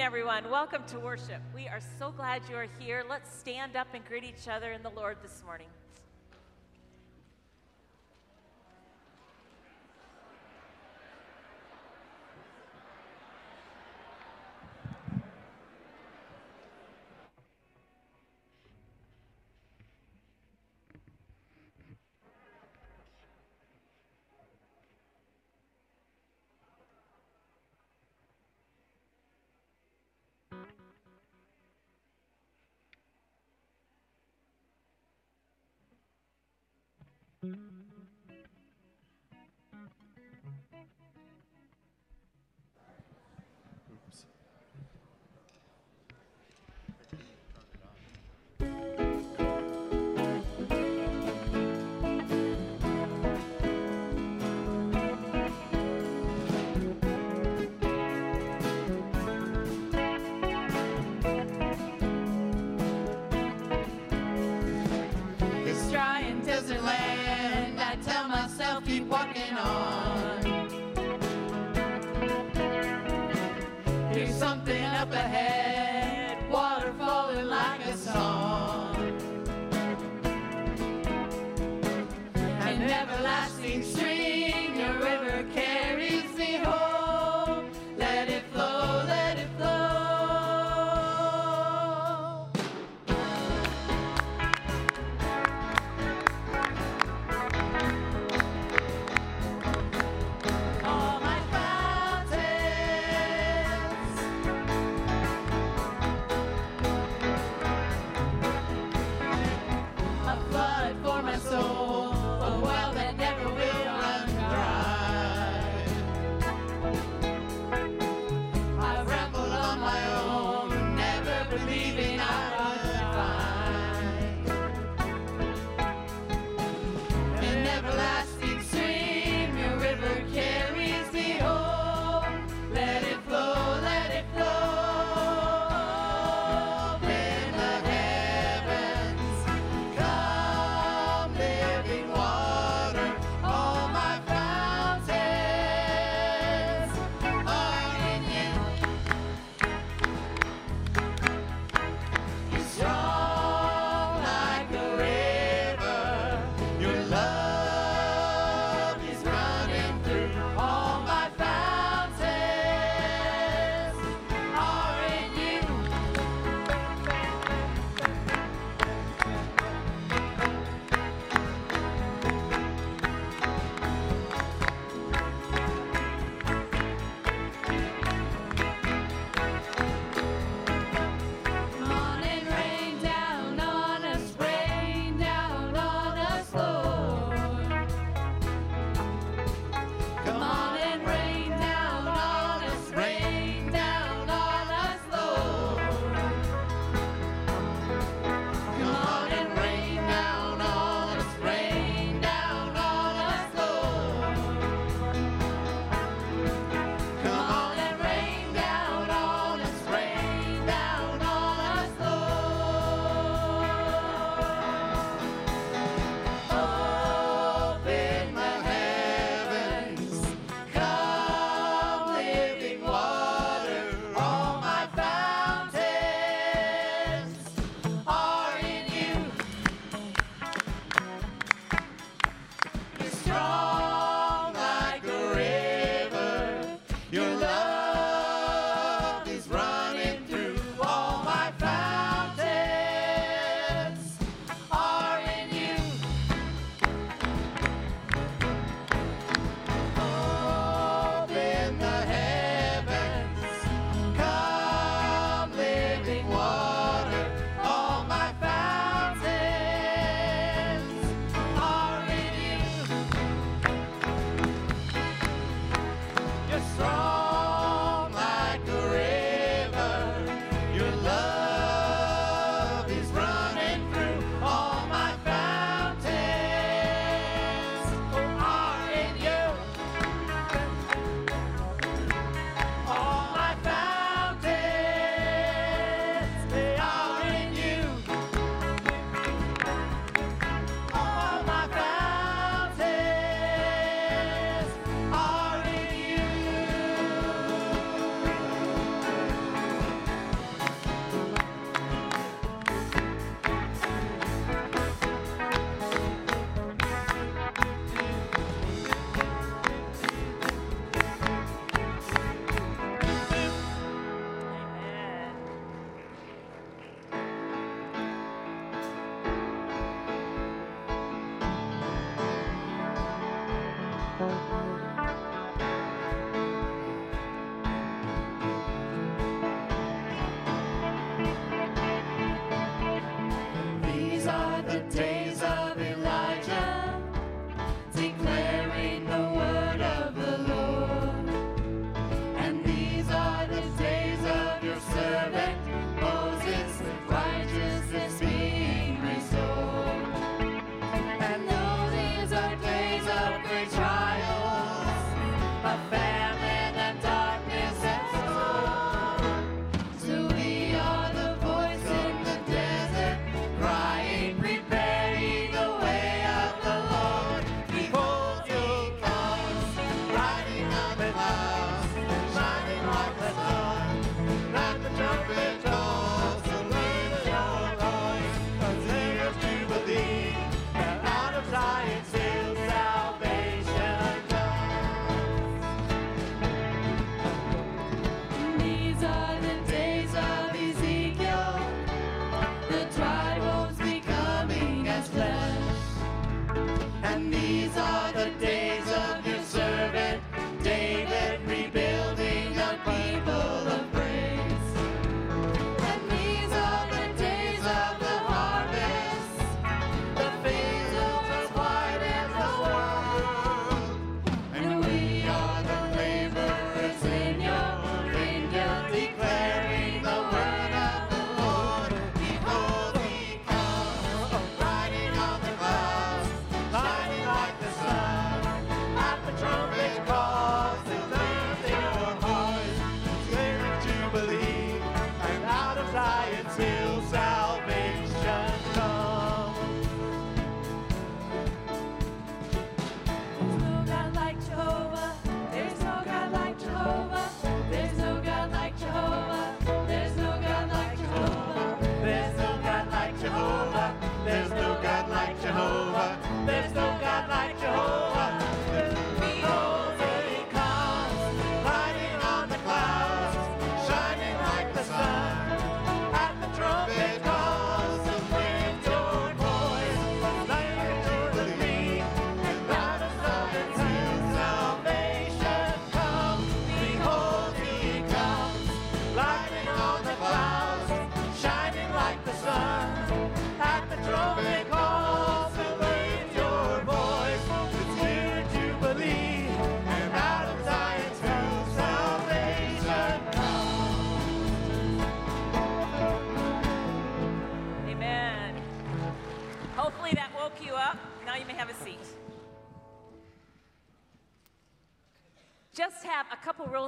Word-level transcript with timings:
Morning, 0.00 0.06
everyone. 0.06 0.50
Welcome 0.50 0.82
to 0.86 0.98
worship. 0.98 1.42
We 1.54 1.68
are 1.68 1.80
so 1.98 2.10
glad 2.10 2.40
you 2.48 2.56
are 2.56 2.66
here. 2.78 3.04
Let's 3.06 3.30
stand 3.38 3.76
up 3.76 3.88
and 3.92 4.02
greet 4.06 4.24
each 4.24 4.48
other 4.48 4.72
in 4.72 4.82
the 4.82 4.88
Lord 4.88 5.18
this 5.22 5.42
morning. 5.44 5.66
This 37.42 37.79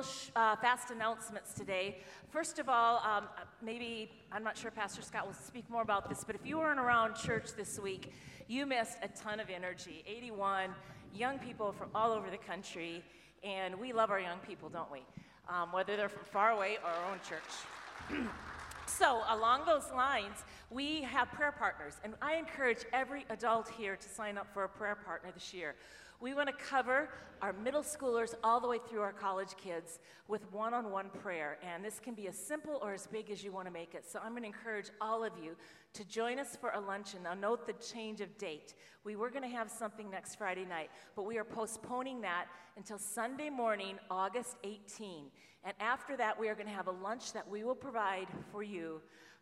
couple 0.02 0.42
uh, 0.42 0.56
fast 0.56 0.90
announcements 0.90 1.52
today. 1.54 1.98
First 2.30 2.58
of 2.58 2.68
all, 2.68 3.02
um, 3.06 3.28
maybe, 3.62 4.10
I'm 4.32 4.42
not 4.42 4.56
sure 4.56 4.70
Pastor 4.70 5.02
Scott 5.02 5.26
will 5.26 5.34
speak 5.34 5.68
more 5.70 5.82
about 5.82 6.08
this, 6.08 6.24
but 6.24 6.34
if 6.34 6.44
you 6.44 6.58
weren't 6.58 6.80
around 6.80 7.14
church 7.14 7.50
this 7.56 7.78
week, 7.78 8.12
you 8.48 8.66
missed 8.66 8.98
a 9.02 9.08
ton 9.08 9.38
of 9.38 9.48
energy. 9.48 10.02
81 10.06 10.70
young 11.14 11.38
people 11.38 11.72
from 11.72 11.88
all 11.94 12.10
over 12.10 12.30
the 12.30 12.38
country, 12.38 13.04
and 13.44 13.78
we 13.78 13.92
love 13.92 14.10
our 14.10 14.18
young 14.18 14.38
people, 14.38 14.68
don't 14.68 14.90
we? 14.90 15.02
Um, 15.48 15.70
whether 15.72 15.96
they're 15.96 16.08
from 16.08 16.24
far 16.24 16.50
away 16.50 16.78
or 16.82 16.90
our 16.90 17.12
own 17.12 17.18
church. 17.28 18.26
so, 18.86 19.22
along 19.30 19.66
those 19.66 19.88
lines, 19.94 20.44
we 20.70 21.02
have 21.02 21.30
prayer 21.30 21.52
partners, 21.52 22.00
and 22.02 22.14
I 22.20 22.36
encourage 22.36 22.84
every 22.92 23.24
adult 23.30 23.68
here 23.68 23.96
to 23.96 24.08
sign 24.08 24.36
up 24.36 24.52
for 24.52 24.64
a 24.64 24.68
prayer 24.68 24.96
partner 24.96 25.30
this 25.32 25.54
year. 25.54 25.76
We 26.22 26.34
want 26.34 26.48
to 26.48 26.54
cover 26.54 27.08
our 27.42 27.52
middle 27.52 27.82
schoolers 27.82 28.34
all 28.44 28.60
the 28.60 28.68
way 28.68 28.78
through 28.88 29.00
our 29.00 29.12
college 29.12 29.56
kids 29.56 29.98
with 30.28 30.42
one 30.52 30.72
on 30.72 30.92
one 30.92 31.10
prayer. 31.10 31.58
And 31.68 31.84
this 31.84 31.98
can 31.98 32.14
be 32.14 32.28
as 32.28 32.38
simple 32.38 32.78
or 32.80 32.94
as 32.94 33.08
big 33.08 33.28
as 33.32 33.42
you 33.42 33.50
want 33.50 33.66
to 33.66 33.72
make 33.72 33.96
it. 33.96 34.04
So 34.08 34.20
I'm 34.22 34.30
going 34.30 34.42
to 34.42 34.46
encourage 34.46 34.90
all 35.00 35.24
of 35.24 35.32
you 35.42 35.56
to 35.94 36.04
join 36.04 36.38
us 36.38 36.54
for 36.54 36.70
a 36.70 36.80
luncheon. 36.80 37.24
Now, 37.24 37.34
note 37.34 37.66
the 37.66 37.72
change 37.72 38.20
of 38.20 38.38
date. 38.38 38.74
We 39.02 39.16
were 39.16 39.30
going 39.30 39.42
to 39.42 39.48
have 39.48 39.68
something 39.68 40.08
next 40.12 40.36
Friday 40.36 40.64
night, 40.64 40.90
but 41.16 41.24
we 41.24 41.38
are 41.38 41.44
postponing 41.44 42.20
that 42.20 42.46
until 42.76 42.98
Sunday 42.98 43.50
morning, 43.50 43.98
August 44.08 44.58
18. 44.62 45.24
And 45.64 45.74
after 45.80 46.16
that, 46.18 46.38
we 46.38 46.48
are 46.48 46.54
going 46.54 46.68
to 46.68 46.72
have 46.72 46.86
a 46.86 46.92
lunch 46.92 47.32
that 47.32 47.50
we 47.50 47.64
will 47.64 47.74
provide 47.74 48.28
for 48.52 48.62
you 48.62 49.00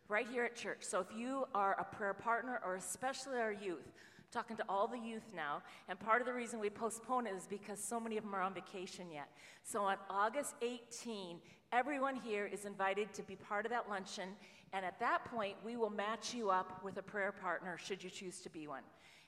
right 0.09 0.27
here 0.27 0.45
at 0.45 0.55
church. 0.55 0.79
So 0.81 0.99
if 0.99 1.15
you 1.15 1.45
are 1.53 1.75
a 1.79 1.95
prayer 1.95 2.15
partner 2.15 2.59
or 2.65 2.75
especially 2.75 3.37
our 3.37 3.53
youth, 3.53 3.91
talking 4.31 4.55
to 4.57 4.63
all 4.69 4.87
the 4.87 4.97
youth 4.97 5.33
now, 5.35 5.61
and 5.89 5.99
part 5.99 6.21
of 6.21 6.27
the 6.27 6.33
reason 6.33 6.59
we 6.59 6.69
postpone 6.69 7.27
it 7.27 7.33
is 7.35 7.47
because 7.47 7.83
so 7.83 7.99
many 7.99 8.17
of 8.17 8.23
them 8.23 8.33
are 8.33 8.41
on 8.41 8.53
vacation 8.53 9.11
yet. 9.11 9.29
So 9.63 9.83
on 9.83 9.97
August 10.09 10.55
18, 10.61 11.37
everyone 11.71 12.15
here 12.15 12.45
is 12.45 12.65
invited 12.65 13.13
to 13.13 13.23
be 13.23 13.35
part 13.35 13.65
of 13.65 13.71
that 13.71 13.89
luncheon, 13.89 14.29
and 14.73 14.85
at 14.85 14.99
that 14.99 15.25
point, 15.25 15.55
we 15.65 15.75
will 15.75 15.89
match 15.89 16.33
you 16.33 16.49
up 16.49 16.81
with 16.83 16.97
a 16.97 17.01
prayer 17.01 17.33
partner 17.33 17.77
should 17.77 18.03
you 18.03 18.09
choose 18.09 18.39
to 18.41 18.49
be 18.49 18.67
one. 18.67 18.83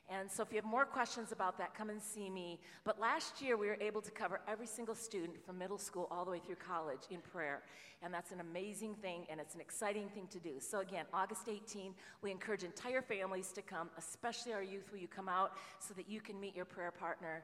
And 0.10 0.30
so 0.30 0.44
if 0.44 0.52
you 0.52 0.58
have 0.58 0.66
more 0.66 0.86
questions 0.86 1.32
about 1.32 1.58
that, 1.58 1.74
come 1.74 1.90
and 1.90 2.02
see 2.02 2.30
me. 2.30 2.60
But 2.84 3.00
last 3.00 3.42
year, 3.42 3.56
we 3.56 3.68
were 3.68 3.78
able 3.80 4.02
to 4.02 4.12
cover 4.12 4.42
every 4.48 4.68
single 4.68 4.96
student 4.96 5.44
from 5.46 5.58
middle 5.58 5.78
school 5.78 6.08
all 6.12 6.26
the 6.26 6.32
way 6.32 6.40
through 6.46 6.56
college 6.56 7.02
in 7.10 7.20
prayer. 7.22 7.64
And 8.02 8.14
that's 8.14 8.32
an 8.32 8.42
amazing 8.42 8.96
thing, 8.96 9.26
and 9.30 9.40
it's 9.40 9.56
an 9.56 9.62
exciting 9.62 10.10
thing 10.10 10.28
to 10.32 10.40
do. 10.40 10.60
So 10.60 10.82
again, 10.82 11.06
August 11.14 11.48
18, 11.48 11.94
we 12.22 12.32
encourage 12.32 12.64
entire 12.64 13.02
families 13.02 13.54
to 13.54 13.62
come, 13.62 13.90
especially 13.98 14.52
our 14.52 14.62
youth. 14.62 14.92
Will 14.92 15.00
you 15.00 15.08
come 15.08 15.30
out 15.30 15.54
so 15.80 15.94
that 15.94 16.10
you 16.10 16.20
can 16.20 16.38
meet 16.38 16.54
your 16.54 16.66
prayer 16.66 16.92
partner 16.92 17.44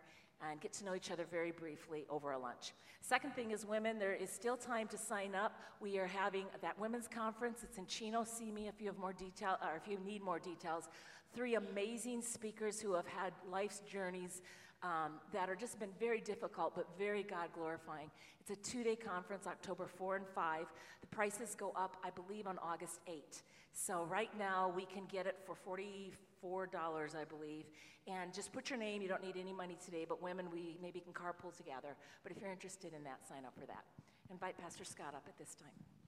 and 0.50 0.62
get 0.62 0.72
to 0.74 0.86
know 0.86 0.96
each 0.96 1.12
other 1.12 1.26
very 1.30 1.52
briefly 1.52 2.06
over 2.10 2.32
a 2.32 2.40
lunch. 2.40 2.74
Second 3.02 3.34
thing 3.36 3.52
is 3.52 3.66
women, 3.66 4.00
there 4.00 4.14
is 4.14 4.30
still 4.30 4.56
time 4.56 4.88
to 4.88 4.98
sign 4.98 5.36
up. 5.36 5.60
We 5.82 5.98
are 6.00 6.08
having 6.08 6.46
that 6.62 6.80
women's 6.80 7.08
conference. 7.08 7.60
It's 7.64 7.78
in 7.78 7.86
Chino. 7.86 8.24
See 8.24 8.52
me 8.52 8.68
if 8.68 8.76
you 8.80 8.88
have 8.88 8.98
more 8.98 9.14
detail 9.14 9.58
or 9.62 9.76
if 9.76 9.90
you 9.90 10.00
need 10.06 10.22
more 10.22 10.40
details 10.40 10.88
three 11.34 11.56
amazing 11.56 12.22
speakers 12.22 12.80
who 12.80 12.94
have 12.94 13.08
had 13.08 13.34
life's 13.50 13.82
journeys 13.82 14.42
um, 14.82 15.14
that 15.34 15.50
are 15.50 15.56
just 15.56 15.80
been 15.80 15.90
very 16.00 16.22
difficult 16.22 16.76
but 16.76 16.88
very 16.98 17.24
God 17.24 17.50
glorifying. 17.54 18.10
It's 18.40 18.52
a 18.52 18.72
two 18.72 18.84
day 18.84 18.96
conference, 18.96 19.48
October 19.48 19.88
4 19.88 20.18
and 20.18 20.28
5. 20.28 20.66
The 21.02 21.08
prices 21.08 21.56
go 21.56 21.74
up, 21.76 21.98
I 22.04 22.10
believe, 22.10 22.48
on 22.48 22.58
August 22.60 23.00
8. 23.08 23.42
So 23.74 24.06
right 24.10 24.30
now 24.38 24.72
we 24.76 24.86
can 24.86 25.06
get 25.06 25.26
it 25.28 25.38
for 25.46 25.56
$44, 25.78 27.16
I 27.16 27.24
believe. 27.26 27.66
And 28.08 28.34
just 28.34 28.52
put 28.52 28.70
your 28.70 28.80
name. 28.80 29.02
You 29.02 29.08
don't 29.08 29.24
need 29.24 29.38
any 29.38 29.54
money 29.54 29.78
today, 29.84 30.06
but 30.08 30.22
women, 30.22 30.48
we 30.52 30.78
maybe 30.82 31.00
can 31.00 31.14
carpool 31.14 31.56
together. 31.56 31.96
But 32.24 32.32
if 32.32 32.42
you're 32.42 32.52
interested 32.52 32.94
in 32.94 33.04
that, 33.04 33.20
sign 33.28 33.46
up 33.46 33.54
for 33.60 33.68
that. 33.68 33.84
Invite 34.32 34.58
Pastor 34.58 34.84
Scott 34.84 35.14
up 35.16 35.24
at 35.28 35.38
this 35.38 35.56
time. 35.56 35.99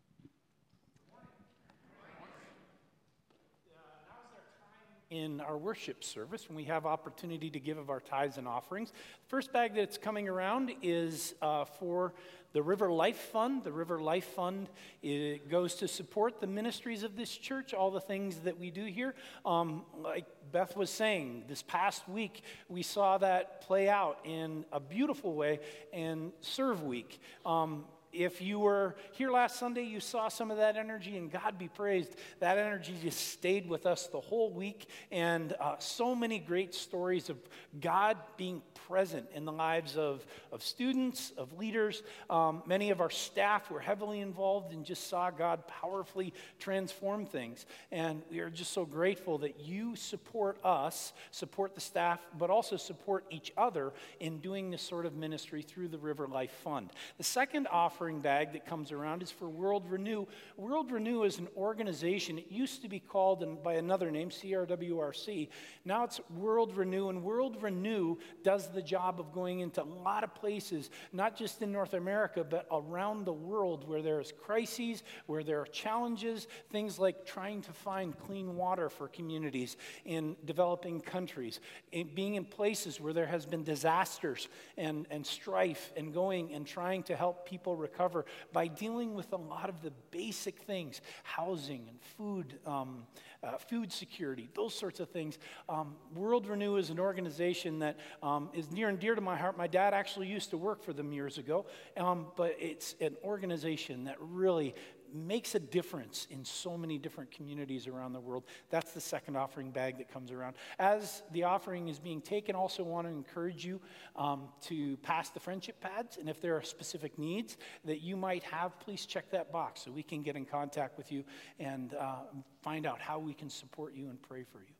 In 5.11 5.41
our 5.41 5.57
worship 5.57 6.03
service 6.03 6.47
when 6.47 6.55
we 6.55 6.63
have 6.63 6.85
opportunity 6.85 7.49
to 7.49 7.59
give 7.59 7.77
of 7.77 7.89
our 7.89 7.99
tithes 7.99 8.37
and 8.37 8.47
offerings. 8.47 8.91
The 8.91 9.27
first 9.27 9.53
bag 9.53 9.75
that's 9.75 9.97
coming 9.97 10.27
around 10.27 10.71
is 10.81 11.35
uh, 11.41 11.65
for 11.65 12.13
the 12.53 12.63
River 12.63 12.89
Life 12.89 13.17
Fund. 13.17 13.63
The 13.63 13.71
River 13.71 13.99
Life 13.99 14.25
Fund 14.25 14.69
it 15.03 15.49
goes 15.49 15.75
to 15.75 15.87
support 15.87 16.39
the 16.39 16.47
ministries 16.47 17.03
of 17.03 17.15
this 17.15 17.35
church, 17.35 17.73
all 17.73 17.91
the 17.91 18.01
things 18.01 18.39
that 18.39 18.57
we 18.57 18.71
do 18.71 18.85
here. 18.85 19.13
Um, 19.45 19.83
like 20.01 20.25
Beth 20.51 20.75
was 20.77 20.89
saying, 20.89 21.43
this 21.47 21.61
past 21.61 22.07
week 22.07 22.43
we 22.69 22.81
saw 22.81 23.17
that 23.17 23.61
play 23.61 23.89
out 23.89 24.19
in 24.23 24.65
a 24.71 24.79
beautiful 24.79 25.33
way 25.33 25.59
in 25.91 26.31
Serve 26.39 26.83
Week. 26.83 27.19
Um, 27.45 27.83
if 28.13 28.41
you 28.41 28.59
were 28.59 28.95
here 29.13 29.31
last 29.31 29.57
Sunday, 29.57 29.83
you 29.83 29.99
saw 29.99 30.27
some 30.27 30.51
of 30.51 30.57
that 30.57 30.77
energy, 30.77 31.17
and 31.17 31.31
God 31.31 31.57
be 31.57 31.67
praised. 31.67 32.15
That 32.39 32.57
energy 32.57 32.95
just 33.01 33.31
stayed 33.31 33.67
with 33.67 33.85
us 33.85 34.07
the 34.07 34.19
whole 34.19 34.51
week, 34.51 34.87
and 35.11 35.53
uh, 35.59 35.75
so 35.79 36.15
many 36.15 36.39
great 36.39 36.73
stories 36.73 37.29
of 37.29 37.37
God 37.79 38.17
being 38.37 38.61
present 38.87 39.27
in 39.33 39.45
the 39.45 39.51
lives 39.51 39.95
of, 39.95 40.25
of 40.51 40.61
students, 40.61 41.31
of 41.37 41.57
leaders. 41.57 42.03
Um, 42.29 42.61
many 42.65 42.89
of 42.89 42.99
our 42.99 43.09
staff 43.09 43.71
were 43.71 43.79
heavily 43.79 44.19
involved 44.19 44.73
and 44.73 44.83
just 44.83 45.07
saw 45.07 45.31
God 45.31 45.65
powerfully 45.67 46.33
transform 46.59 47.25
things. 47.25 47.65
And 47.91 48.21
we 48.29 48.39
are 48.39 48.49
just 48.49 48.73
so 48.73 48.83
grateful 48.85 49.37
that 49.39 49.61
you 49.61 49.95
support 49.95 50.57
us, 50.65 51.13
support 51.31 51.73
the 51.73 51.81
staff, 51.81 52.19
but 52.37 52.49
also 52.49 52.75
support 52.75 53.25
each 53.29 53.53
other 53.57 53.93
in 54.19 54.39
doing 54.39 54.71
this 54.71 54.81
sort 54.81 55.05
of 55.05 55.15
ministry 55.15 55.61
through 55.61 55.87
the 55.87 55.97
River 55.97 56.27
Life 56.27 56.51
Fund. 56.63 56.89
The 57.17 57.23
second 57.23 57.67
offer 57.71 58.00
offering 58.01 58.19
bag 58.19 58.51
that 58.53 58.65
comes 58.65 58.91
around 58.91 59.21
is 59.21 59.29
for 59.29 59.47
World 59.47 59.87
Renew. 59.87 60.25
World 60.57 60.91
Renew 60.91 61.21
is 61.21 61.37
an 61.37 61.47
organization. 61.55 62.39
It 62.39 62.47
used 62.49 62.81
to 62.81 62.89
be 62.89 62.99
called 62.99 63.61
by 63.61 63.73
another 63.73 64.09
name, 64.09 64.31
CRWRC. 64.31 65.49
Now 65.85 66.05
it's 66.05 66.19
World 66.35 66.75
Renew, 66.75 67.09
and 67.09 67.21
World 67.21 67.61
Renew 67.61 68.15
does 68.43 68.71
the 68.71 68.81
job 68.81 69.19
of 69.19 69.31
going 69.31 69.59
into 69.59 69.83
a 69.83 69.85
lot 69.85 70.23
of 70.23 70.33
places, 70.33 70.89
not 71.13 71.37
just 71.37 71.61
in 71.61 71.71
North 71.71 71.93
America, 71.93 72.43
but 72.43 72.65
around 72.71 73.25
the 73.25 73.33
world 73.33 73.87
where 73.87 74.01
there's 74.01 74.33
crises, 74.41 75.03
where 75.27 75.43
there 75.43 75.61
are 75.61 75.67
challenges, 75.67 76.47
things 76.71 76.97
like 76.97 77.23
trying 77.23 77.61
to 77.61 77.71
find 77.71 78.17
clean 78.17 78.55
water 78.55 78.89
for 78.89 79.09
communities 79.09 79.77
in 80.05 80.35
developing 80.45 81.01
countries, 81.01 81.59
in 81.91 82.09
being 82.15 82.33
in 82.33 82.45
places 82.45 82.99
where 82.99 83.13
there 83.13 83.27
has 83.27 83.45
been 83.45 83.63
disasters 83.63 84.47
and, 84.75 85.05
and 85.11 85.23
strife, 85.23 85.93
and 85.95 86.15
going 86.15 86.51
and 86.55 86.65
trying 86.65 87.03
to 87.03 87.15
help 87.15 87.47
people 87.47 87.75
recover 87.75 87.90
recover 87.91 88.25
by 88.53 88.67
dealing 88.67 89.13
with 89.13 89.31
a 89.33 89.37
lot 89.37 89.69
of 89.69 89.81
the 89.81 89.91
basic 90.11 90.59
things 90.59 91.01
housing 91.23 91.87
and 91.89 91.99
food, 92.17 92.59
um, 92.65 93.03
uh, 93.43 93.57
food 93.57 93.91
security, 93.91 94.49
those 94.55 94.73
sorts 94.73 94.99
of 94.99 95.09
things. 95.09 95.37
Um, 95.67 95.95
World 96.13 96.47
Renew 96.47 96.77
is 96.77 96.89
an 96.89 96.99
organization 96.99 97.79
that 97.79 97.97
um, 98.23 98.49
is 98.53 98.71
near 98.71 98.89
and 98.89 98.99
dear 98.99 99.15
to 99.15 99.21
my 99.21 99.37
heart. 99.37 99.57
My 99.57 99.67
dad 99.67 99.93
actually 99.93 100.27
used 100.27 100.51
to 100.51 100.57
work 100.57 100.83
for 100.83 100.93
them 100.93 101.11
years 101.11 101.37
ago, 101.37 101.65
um, 101.97 102.27
but 102.35 102.55
it's 102.59 102.95
an 103.01 103.15
organization 103.23 104.05
that 104.05 104.17
really 104.19 104.75
makes 105.13 105.55
a 105.55 105.59
difference 105.59 106.27
in 106.29 106.43
so 106.43 106.77
many 106.77 106.97
different 106.97 107.31
communities 107.31 107.87
around 107.87 108.13
the 108.13 108.19
world. 108.19 108.43
That's 108.69 108.91
the 108.91 109.01
second 109.01 109.35
offering 109.35 109.71
bag 109.71 109.97
that 109.97 110.11
comes 110.11 110.31
around. 110.31 110.55
As 110.79 111.23
the 111.31 111.43
offering 111.43 111.87
is 111.87 111.99
being 111.99 112.21
taken, 112.21 112.55
I 112.55 112.59
also 112.59 112.83
want 112.83 113.07
to 113.07 113.11
encourage 113.11 113.65
you 113.65 113.81
um, 114.15 114.49
to 114.63 114.97
pass 114.97 115.29
the 115.29 115.39
friendship 115.39 115.79
pads. 115.81 116.17
And 116.17 116.29
if 116.29 116.41
there 116.41 116.55
are 116.55 116.61
specific 116.61 117.17
needs 117.17 117.57
that 117.85 118.01
you 118.01 118.15
might 118.15 118.43
have, 118.43 118.79
please 118.79 119.05
check 119.05 119.29
that 119.31 119.51
box 119.51 119.81
so 119.81 119.91
we 119.91 120.03
can 120.03 120.21
get 120.21 120.35
in 120.35 120.45
contact 120.45 120.97
with 120.97 121.11
you 121.11 121.23
and 121.59 121.93
uh, 121.93 122.15
find 122.61 122.85
out 122.85 123.01
how 123.01 123.19
we 123.19 123.33
can 123.33 123.49
support 123.49 123.93
you 123.95 124.09
and 124.09 124.21
pray 124.21 124.43
for 124.43 124.59
you. 124.59 124.73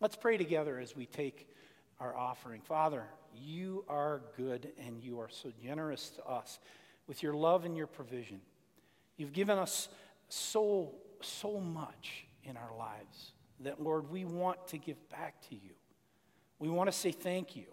Let's 0.00 0.16
pray 0.16 0.36
together 0.36 0.78
as 0.78 0.96
we 0.96 1.06
take 1.06 1.48
our 2.00 2.16
offering. 2.16 2.60
Father, 2.60 3.04
you 3.34 3.84
are 3.88 4.22
good 4.36 4.72
and 4.84 5.02
you 5.02 5.20
are 5.20 5.28
so 5.28 5.52
generous 5.62 6.10
to 6.10 6.24
us 6.26 6.58
with 7.06 7.22
your 7.22 7.34
love 7.34 7.64
and 7.64 7.76
your 7.76 7.86
provision. 7.86 8.40
You've 9.16 9.32
given 9.32 9.58
us 9.58 9.88
so, 10.28 10.92
so 11.20 11.60
much 11.60 12.26
in 12.44 12.56
our 12.56 12.76
lives 12.76 13.32
that, 13.60 13.80
Lord, 13.82 14.10
we 14.10 14.24
want 14.24 14.66
to 14.68 14.78
give 14.78 15.08
back 15.08 15.40
to 15.48 15.54
you. 15.54 15.70
We 16.58 16.68
want 16.68 16.88
to 16.88 16.92
say 16.92 17.12
thank 17.12 17.56
you 17.56 17.66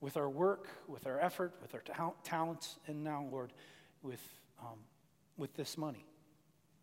with 0.00 0.16
our 0.16 0.28
work, 0.28 0.68
with 0.88 1.06
our 1.06 1.18
effort, 1.20 1.54
with 1.60 1.74
our 1.74 1.80
ta- 1.80 2.12
talents, 2.24 2.78
and 2.86 3.04
now, 3.04 3.26
Lord, 3.30 3.52
with, 4.02 4.22
um, 4.60 4.78
with 5.36 5.54
this 5.54 5.76
money, 5.76 6.06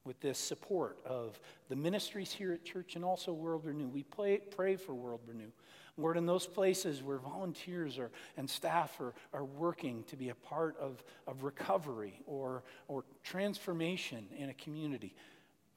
with 0.04 0.20
this 0.20 0.38
support 0.38 0.98
of 1.06 1.40
the 1.70 1.76
ministries 1.76 2.32
here 2.32 2.54
at 2.54 2.64
church 2.64 2.96
and 2.96 3.04
also 3.04 3.34
World 3.34 3.66
Renew. 3.66 3.88
We 3.88 4.04
pray, 4.04 4.38
pray 4.38 4.76
for 4.76 4.94
World 4.94 5.22
Renew. 5.28 5.52
Lord, 5.98 6.18
in 6.18 6.26
those 6.26 6.46
places 6.46 7.02
where 7.02 7.18
volunteers 7.18 7.98
are, 7.98 8.12
and 8.38 8.50
staff 8.50 9.00
are, 9.02 9.14
are 9.34 9.46
working 9.46 10.04
to 10.06 10.16
be 10.16 10.30
a 10.30 10.36
part 10.36 10.78
of, 10.80 11.04
of 11.26 11.44
recovery 11.44 12.22
or, 12.26 12.64
or 12.88 13.04
transformation 13.24 14.28
in 14.38 14.50
a 14.50 14.54
community, 14.54 15.16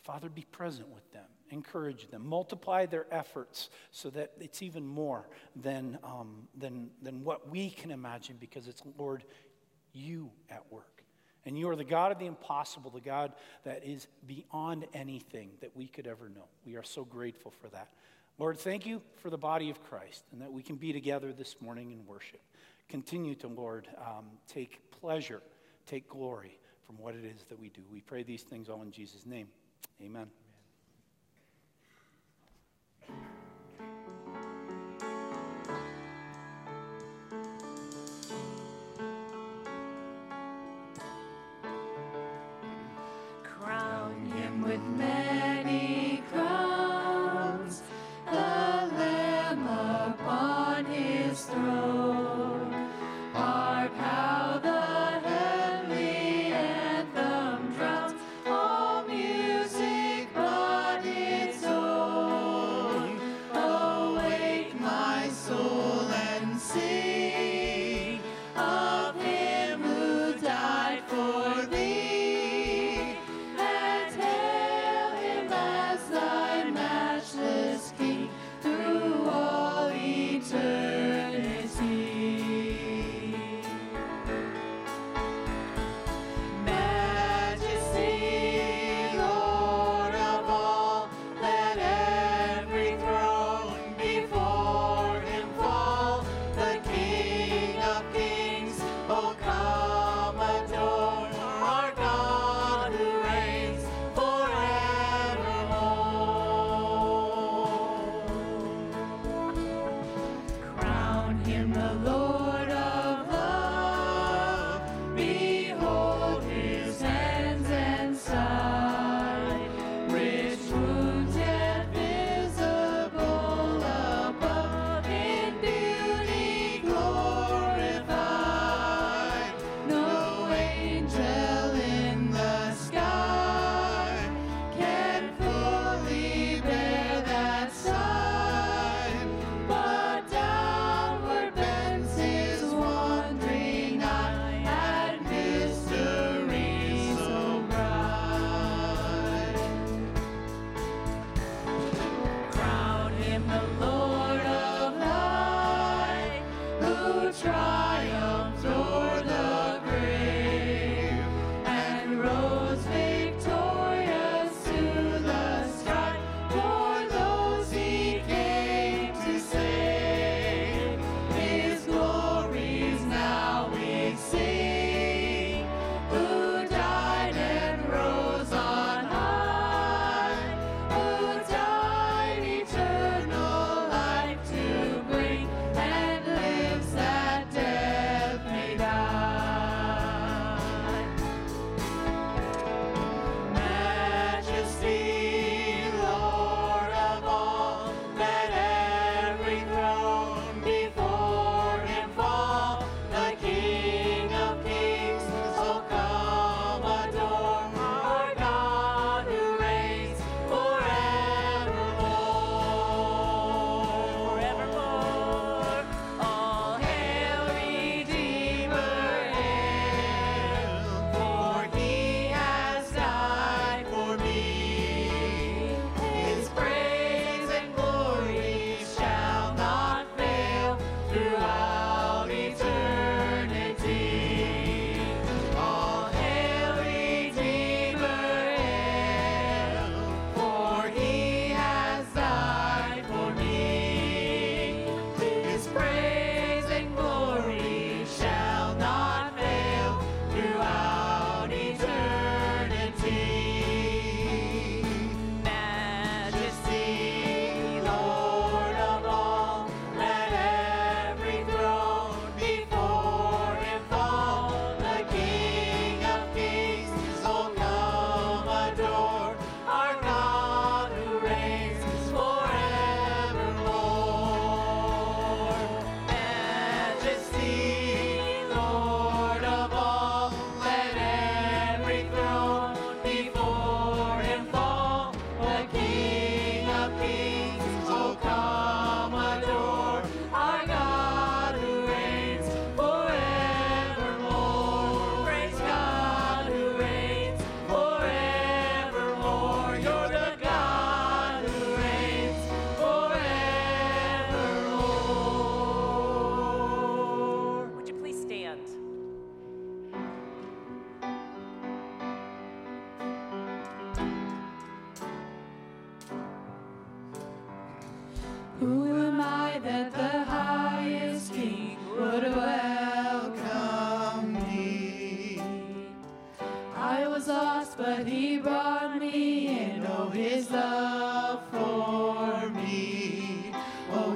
Father, 0.03 0.29
be 0.29 0.47
present 0.51 0.89
with 0.89 1.11
them, 1.13 1.27
encourage 1.51 2.09
them, 2.11 2.27
multiply 2.27 2.87
their 2.87 3.07
efforts 3.11 3.71
so 3.91 4.11
that 4.11 4.33
it's 4.41 4.63
even 4.63 4.87
more 4.87 5.29
than, 5.57 5.99
um, 6.03 6.49
than, 6.57 6.91
than 7.03 7.23
what 7.25 7.51
we 7.51 7.71
can 7.71 7.91
imagine 7.91 8.37
because 8.41 8.67
it's, 8.67 8.83
Lord, 8.99 9.25
you 9.93 10.31
at 10.51 10.65
work. 10.71 11.05
And 11.47 11.59
you 11.59 11.69
are 11.71 11.77
the 11.77 11.85
God 11.85 12.13
of 12.13 12.19
the 12.19 12.27
impossible, 12.27 12.91
the 12.91 13.01
God 13.01 13.33
that 13.65 13.85
is 13.85 14.07
beyond 14.27 14.87
anything 14.93 15.51
that 15.61 15.75
we 15.75 15.87
could 15.87 16.07
ever 16.07 16.29
know. 16.29 16.45
We 16.67 16.77
are 16.77 16.83
so 16.83 17.05
grateful 17.05 17.51
for 17.51 17.69
that. 17.69 17.89
Lord, 18.41 18.59
thank 18.59 18.87
you 18.87 19.03
for 19.17 19.29
the 19.29 19.37
body 19.37 19.69
of 19.69 19.85
Christ 19.85 20.25
and 20.33 20.41
that 20.41 20.51
we 20.51 20.63
can 20.63 20.77
be 20.77 20.95
together 20.95 21.31
this 21.31 21.57
morning 21.61 21.91
in 21.91 22.07
worship. 22.07 22.41
Continue 22.89 23.35
to, 23.35 23.49
Lord, 23.49 23.87
um, 23.99 24.25
take 24.49 24.81
pleasure, 24.91 25.43
take 25.87 26.09
glory 26.09 26.59
from 26.87 26.97
what 26.97 27.15
it 27.15 27.27
is 27.27 27.45
that 27.51 27.61
we 27.61 27.69
do. 27.69 27.83
We 27.93 28.01
pray 28.01 28.23
these 28.23 28.43
things 28.43 28.71
all 28.71 28.81
in 28.81 28.93
Jesus' 28.93 29.27
name. 29.27 29.49
Amen. 30.03 30.31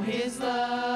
His 0.05 0.39
love 0.41 0.94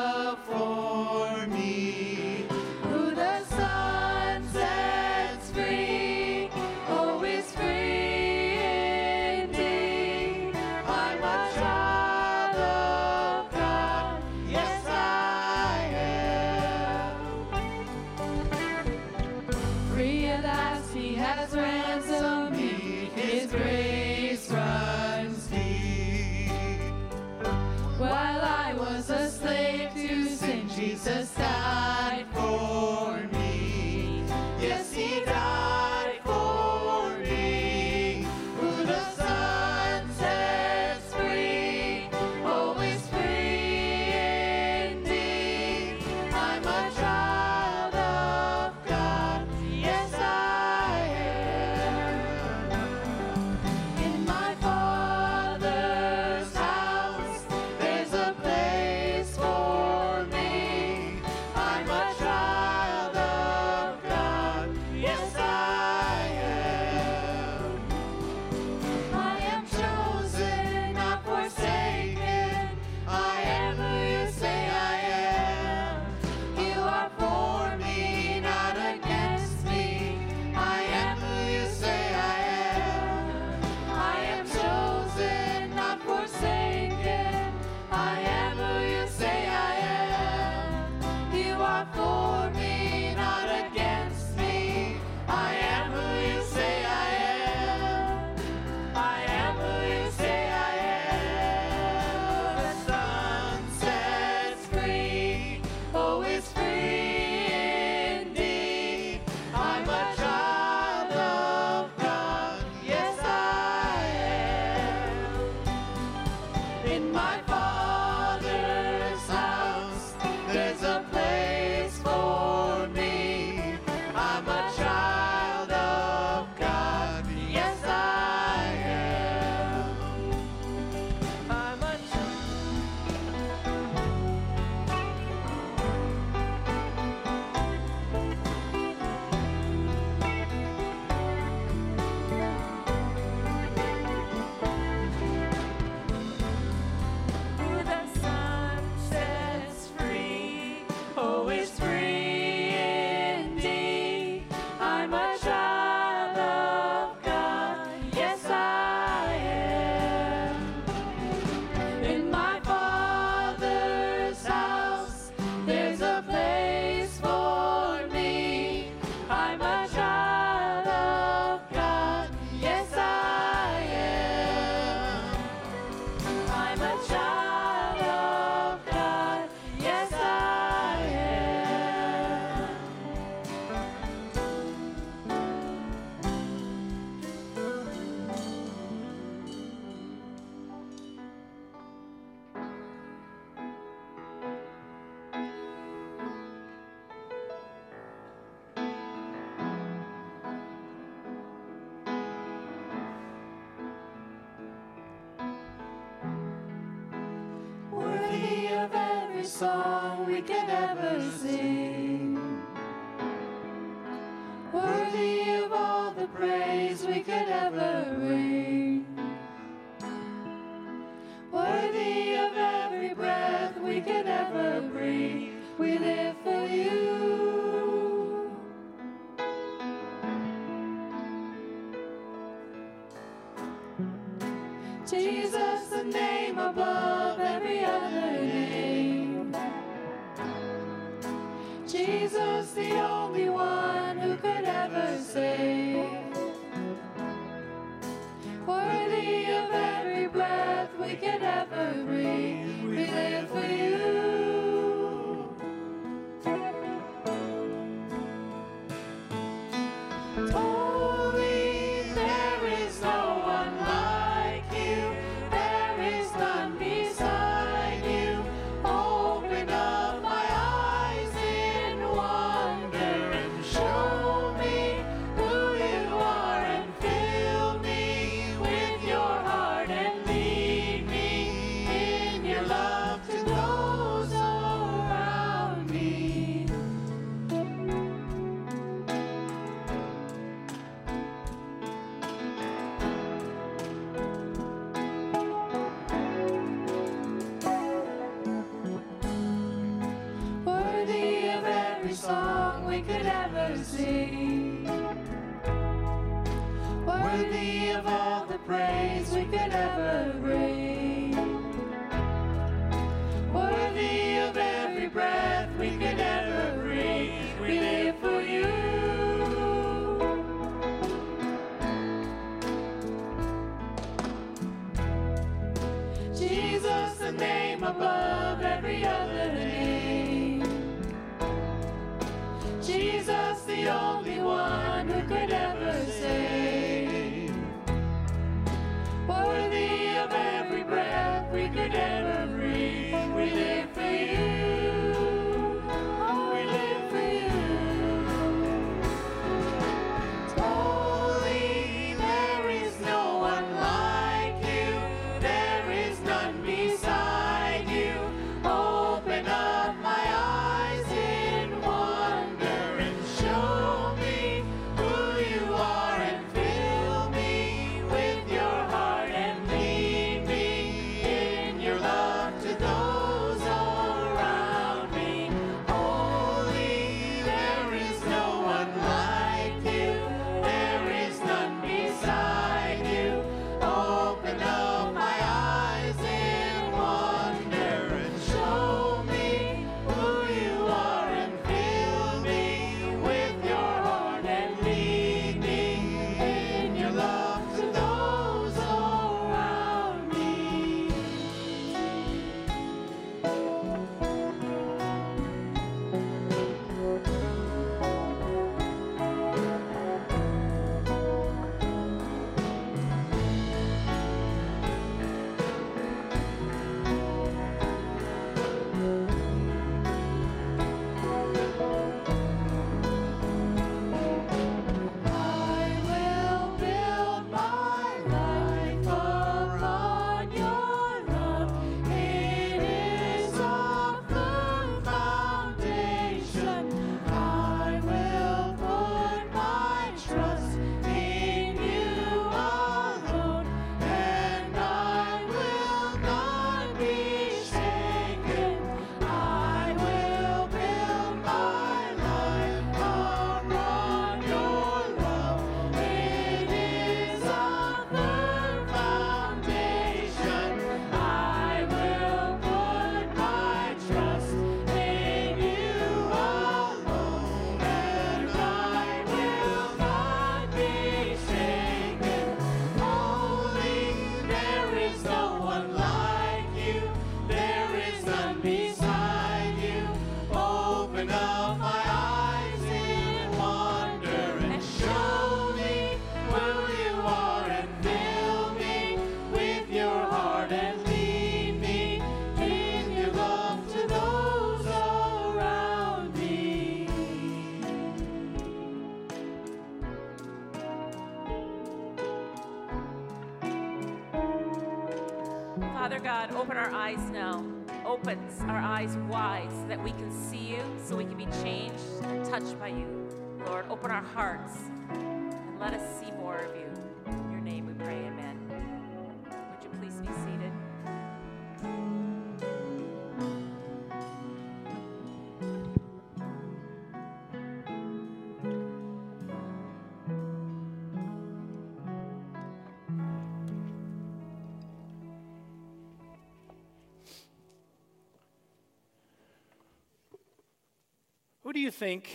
Who 541.68 541.74
do 541.74 541.80
you 541.80 541.90
think 541.90 542.30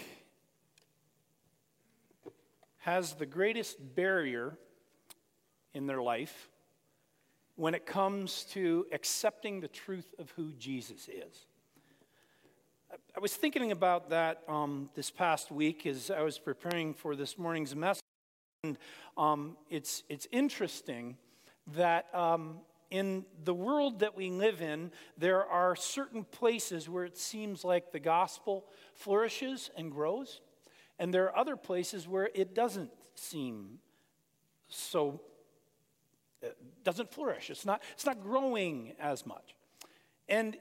has 2.82 3.16
the 3.16 3.26
greatest 3.26 3.96
barrier 3.96 4.60
in 5.74 5.88
their 5.88 6.04
life 6.04 6.50
when 7.56 7.74
it 7.74 7.88
comes 7.88 8.44
to 8.52 8.86
accepting 8.92 9.60
the 9.60 9.68
truth 9.68 10.14
of 10.20 10.30
who 10.36 10.52
Jesus 10.60 11.10
is? 11.10 11.48
I 13.18 13.20
was 13.20 13.34
thinking 13.36 13.72
about 13.72 14.12
that 14.12 14.44
um, 14.48 14.92
this 14.94 15.10
past 15.10 15.50
week 15.50 15.88
as 15.88 16.12
I 16.12 16.22
was 16.22 16.38
preparing 16.38 16.94
for 16.94 17.16
this 17.16 17.36
morning's 17.36 17.76
message. 17.76 18.04
And 18.64 18.78
um, 19.18 19.58
it's, 19.68 20.04
it's 20.10 20.28
interesting 20.32 21.18
that 21.76 22.06
um, 22.14 22.60
in 22.94 23.26
the 23.44 23.56
world 23.56 24.00
that 24.02 24.16
we 24.16 24.30
live 24.30 24.62
in, 24.62 24.92
there 25.18 25.44
are 25.44 25.76
certain 25.76 26.24
places 26.24 26.88
where 26.88 27.04
it 27.04 27.18
seems 27.18 27.64
like 27.64 27.92
the 27.92 28.00
gospel 28.00 28.66
flourishes 28.94 29.72
and 29.76 29.92
grows, 29.92 30.42
and 31.00 31.12
there 31.12 31.26
are 31.26 31.36
other 31.36 31.56
places 31.56 32.08
where 32.08 32.30
it 32.36 32.54
doesn't 32.54 32.92
seem 33.16 33.80
so 34.68 35.20
uh, 36.44 36.50
doesn't 36.84 37.12
flourish. 37.12 37.50
It's 37.50 37.66
not, 37.66 37.82
it's 37.94 38.06
not 38.06 38.22
growing 38.22 38.94
as 39.00 39.26
much. 39.26 39.56
And 40.30 40.56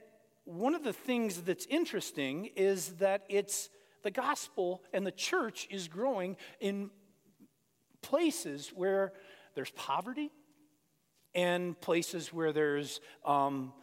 one 0.45 0.73
of 0.73 0.83
the 0.83 0.93
things 0.93 1.43
that's 1.43 1.67
interesting 1.67 2.49
is 2.55 2.93
that 2.93 3.25
it's 3.29 3.69
the 4.01 4.09
gospel 4.11 4.81
and 4.91 5.05
the 5.05 5.11
church 5.11 5.67
is 5.69 5.87
growing 5.87 6.35
in 6.59 6.89
places 8.01 8.71
where 8.73 9.13
there's 9.53 9.71
poverty, 9.71 10.31
and 11.35 11.79
places 11.79 12.31
where 12.31 12.51
there's 12.51 13.01
um, 13.25 13.73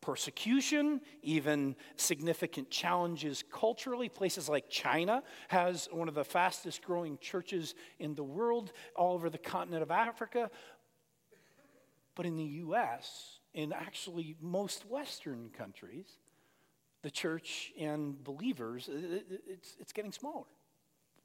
persecution, 0.00 1.00
even 1.22 1.76
significant 1.96 2.70
challenges 2.70 3.44
culturally. 3.52 4.08
Places 4.08 4.48
like 4.48 4.68
China 4.68 5.22
has 5.48 5.88
one 5.92 6.08
of 6.08 6.14
the 6.14 6.24
fastest 6.24 6.82
growing 6.82 7.18
churches 7.18 7.74
in 7.98 8.14
the 8.14 8.24
world, 8.24 8.72
all 8.96 9.14
over 9.14 9.30
the 9.30 9.38
continent 9.38 9.82
of 9.82 9.90
Africa. 9.90 10.50
But 12.14 12.26
in 12.26 12.36
the 12.36 12.44
US, 12.44 13.40
in 13.54 13.72
actually 13.72 14.36
most 14.40 14.86
Western 14.86 15.50
countries, 15.56 16.06
the 17.02 17.10
church 17.10 17.72
and 17.78 18.22
believers, 18.22 18.88
it's, 18.92 19.76
it's 19.78 19.92
getting 19.92 20.12
smaller. 20.12 20.46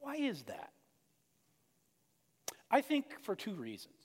Why 0.00 0.16
is 0.16 0.42
that? 0.44 0.70
I 2.70 2.80
think 2.80 3.20
for 3.22 3.34
two 3.34 3.54
reasons. 3.54 3.95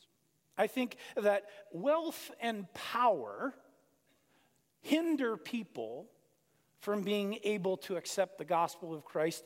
I 0.58 0.68
think 0.68 0.97
that 1.16 1.45
wealth 1.72 2.32
and 2.41 2.72
power 2.74 3.54
hinder 4.82 5.38
people 5.38 6.08
from 6.80 7.04
being 7.04 7.38
able 7.43 7.78
to 7.78 7.95
accept 7.95 8.38
the 8.38 8.45
gospel 8.45 8.93
of 8.93 9.06
Christ 9.06 9.43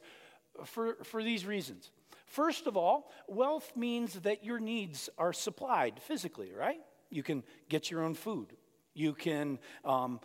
for, 0.64 0.96
for 1.04 1.22
these 1.22 1.46
reasons. 1.46 1.92
First 2.26 2.66
of 2.68 2.76
all, 2.78 3.12
wealth 3.28 3.72
means 3.76 4.14
that 4.22 4.44
your 4.44 4.60
needs 4.60 5.10
are 5.18 5.34
supplied 5.34 6.02
physically, 6.02 6.52
right? 6.54 6.80
You 7.10 7.24
can 7.24 7.44
get 7.70 7.92
your 7.92 8.04
own 8.04 8.14
food. 8.14 8.56
You 8.94 9.14
can 9.14 9.60
um, 9.84 10.22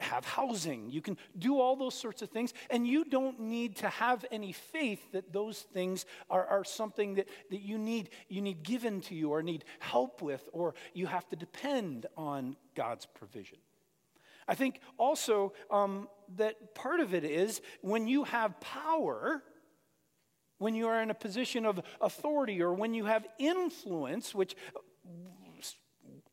have 0.00 0.24
housing. 0.24 0.90
You 0.90 1.00
can 1.00 1.16
do 1.38 1.60
all 1.60 1.76
those 1.76 1.94
sorts 1.94 2.22
of 2.22 2.30
things. 2.30 2.52
And 2.70 2.86
you 2.86 3.04
don't 3.04 3.40
need 3.40 3.76
to 3.76 3.88
have 3.88 4.24
any 4.30 4.52
faith 4.52 5.12
that 5.12 5.32
those 5.32 5.60
things 5.60 6.06
are, 6.28 6.46
are 6.46 6.64
something 6.64 7.14
that, 7.14 7.28
that 7.50 7.62
you, 7.62 7.78
need, 7.78 8.10
you 8.28 8.42
need 8.42 8.62
given 8.62 9.00
to 9.02 9.14
you 9.14 9.30
or 9.30 9.42
need 9.42 9.64
help 9.78 10.22
with, 10.22 10.48
or 10.52 10.74
you 10.92 11.06
have 11.06 11.28
to 11.28 11.36
depend 11.36 12.06
on 12.16 12.56
God's 12.74 13.06
provision. 13.06 13.58
I 14.46 14.54
think 14.54 14.80
also 14.98 15.54
um, 15.70 16.08
that 16.36 16.74
part 16.74 17.00
of 17.00 17.14
it 17.14 17.24
is 17.24 17.62
when 17.80 18.06
you 18.06 18.24
have 18.24 18.60
power, 18.60 19.42
when 20.58 20.74
you 20.74 20.86
are 20.88 21.02
in 21.02 21.10
a 21.10 21.14
position 21.14 21.64
of 21.64 21.80
authority 22.00 22.62
or 22.62 22.74
when 22.74 22.94
you 22.94 23.06
have 23.06 23.26
influence, 23.38 24.34
which 24.34 24.54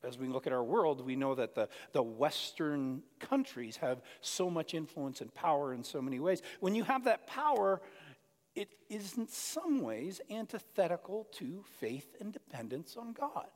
as 0.04 0.18
we 0.18 0.28
look 0.28 0.47
at 0.47 0.54
our 0.54 0.64
world, 0.64 1.06
we 1.06 1.16
know 1.16 1.36
that 1.36 1.54
the, 1.54 1.70
the 1.91 2.02
Western 2.02 3.04
countries 3.20 3.78
have 3.78 4.02
so 4.22 4.49
much 4.49 4.74
influence 4.74 5.22
and 5.22 5.34
power 5.34 5.74
in 5.74 5.84
so 5.84 6.02
many 6.02 6.20
ways. 6.20 6.41
When 6.60 6.74
you 6.74 6.84
have 6.84 7.04
that 7.04 7.28
power, 7.28 7.82
it 8.56 8.70
is 8.89 9.18
in 9.18 9.28
some 9.28 9.82
ways 9.82 10.20
antithetical 10.30 11.28
to 11.34 11.64
faith 11.80 12.16
and 12.20 12.34
dependence 12.34 12.97
on 12.97 13.14
God. 13.14 13.47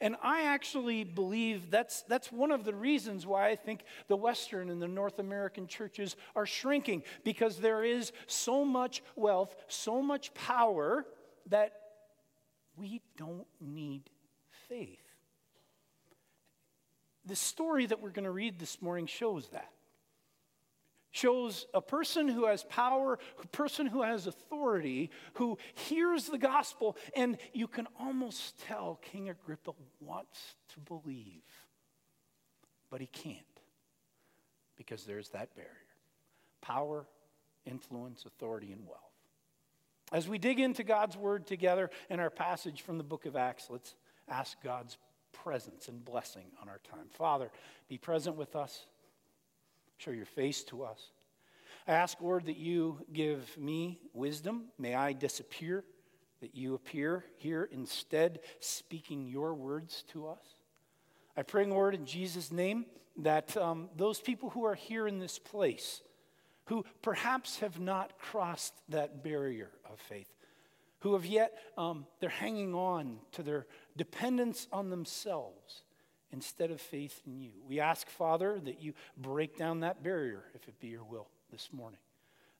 And 0.00 0.16
I 0.22 0.42
actually 0.44 1.04
believe 1.04 1.70
that's, 1.70 2.02
that's 2.02 2.32
one 2.32 2.50
of 2.50 2.64
the 2.64 2.74
reasons 2.74 3.26
why 3.26 3.48
I 3.48 3.56
think 3.56 3.84
the 4.08 4.16
Western 4.16 4.70
and 4.70 4.80
the 4.80 4.88
North 4.88 5.18
American 5.18 5.66
churches 5.66 6.16
are 6.34 6.46
shrinking, 6.46 7.02
because 7.22 7.58
there 7.58 7.84
is 7.84 8.12
so 8.26 8.64
much 8.64 9.02
wealth, 9.14 9.54
so 9.68 10.00
much 10.00 10.32
power 10.34 11.06
that 11.48 11.72
we 12.76 13.02
don't 13.16 13.46
need 13.60 14.10
faith. 14.68 14.98
The 17.34 17.40
story 17.40 17.84
that 17.86 18.00
we're 18.00 18.10
going 18.10 18.26
to 18.26 18.30
read 18.30 18.60
this 18.60 18.80
morning 18.80 19.06
shows 19.06 19.48
that 19.48 19.72
shows 21.10 21.66
a 21.74 21.80
person 21.80 22.28
who 22.28 22.46
has 22.46 22.62
power, 22.62 23.18
a 23.42 23.46
person 23.48 23.86
who 23.86 24.02
has 24.02 24.28
authority, 24.28 25.10
who 25.32 25.58
hears 25.74 26.26
the 26.26 26.38
gospel, 26.38 26.96
and 27.16 27.36
you 27.52 27.66
can 27.66 27.88
almost 27.98 28.60
tell 28.60 29.00
King 29.02 29.30
Agrippa 29.30 29.72
wants 29.98 30.54
to 30.74 30.78
believe, 30.78 31.42
but 32.88 33.00
he 33.00 33.08
can't 33.08 33.40
because 34.76 35.02
there's 35.02 35.30
that 35.30 35.56
barrier 35.56 35.70
power, 36.62 37.04
influence, 37.66 38.26
authority, 38.26 38.70
and 38.70 38.86
wealth. 38.86 39.00
As 40.12 40.28
we 40.28 40.38
dig 40.38 40.60
into 40.60 40.84
God's 40.84 41.16
word 41.16 41.48
together 41.48 41.90
in 42.08 42.20
our 42.20 42.30
passage 42.30 42.82
from 42.82 42.96
the 42.96 43.02
book 43.02 43.26
of 43.26 43.34
Acts, 43.34 43.66
let's 43.70 43.96
ask 44.28 44.56
God's 44.62 44.96
presence 45.34 45.88
and 45.88 46.04
blessing 46.04 46.46
on 46.62 46.68
our 46.68 46.80
time. 46.90 47.06
Father, 47.10 47.50
be 47.88 47.98
present 47.98 48.36
with 48.36 48.56
us. 48.56 48.86
Show 49.98 50.10
your 50.10 50.26
face 50.26 50.62
to 50.64 50.84
us. 50.84 51.10
I 51.86 51.92
ask, 51.92 52.20
Lord, 52.20 52.46
that 52.46 52.56
you 52.56 52.98
give 53.12 53.56
me 53.58 54.00
wisdom. 54.14 54.66
May 54.78 54.94
I 54.94 55.12
disappear, 55.12 55.84
that 56.40 56.54
you 56.54 56.74
appear 56.74 57.24
here 57.36 57.68
instead, 57.70 58.40
speaking 58.60 59.26
your 59.26 59.54
words 59.54 60.04
to 60.12 60.28
us. 60.28 60.56
I 61.36 61.42
pray, 61.42 61.66
Lord, 61.66 61.94
in 61.94 62.06
Jesus' 62.06 62.50
name, 62.50 62.86
that 63.18 63.56
um, 63.56 63.88
those 63.96 64.20
people 64.20 64.50
who 64.50 64.64
are 64.64 64.74
here 64.74 65.06
in 65.06 65.18
this 65.18 65.38
place, 65.38 66.00
who 66.66 66.84
perhaps 67.02 67.60
have 67.60 67.78
not 67.78 68.18
crossed 68.18 68.74
that 68.88 69.22
barrier 69.22 69.70
of 69.90 69.98
faith, 70.00 70.33
who 71.04 71.12
have 71.12 71.26
yet, 71.26 71.52
um, 71.76 72.06
they're 72.18 72.30
hanging 72.30 72.74
on 72.74 73.18
to 73.32 73.42
their 73.42 73.66
dependence 73.94 74.66
on 74.72 74.88
themselves 74.88 75.82
instead 76.32 76.70
of 76.70 76.80
faith 76.80 77.20
in 77.26 77.38
you. 77.38 77.50
We 77.68 77.78
ask, 77.78 78.08
Father, 78.08 78.58
that 78.64 78.80
you 78.80 78.94
break 79.18 79.58
down 79.58 79.80
that 79.80 80.02
barrier, 80.02 80.44
if 80.54 80.66
it 80.66 80.80
be 80.80 80.88
your 80.88 81.04
will, 81.04 81.28
this 81.52 81.68
morning. 81.72 81.98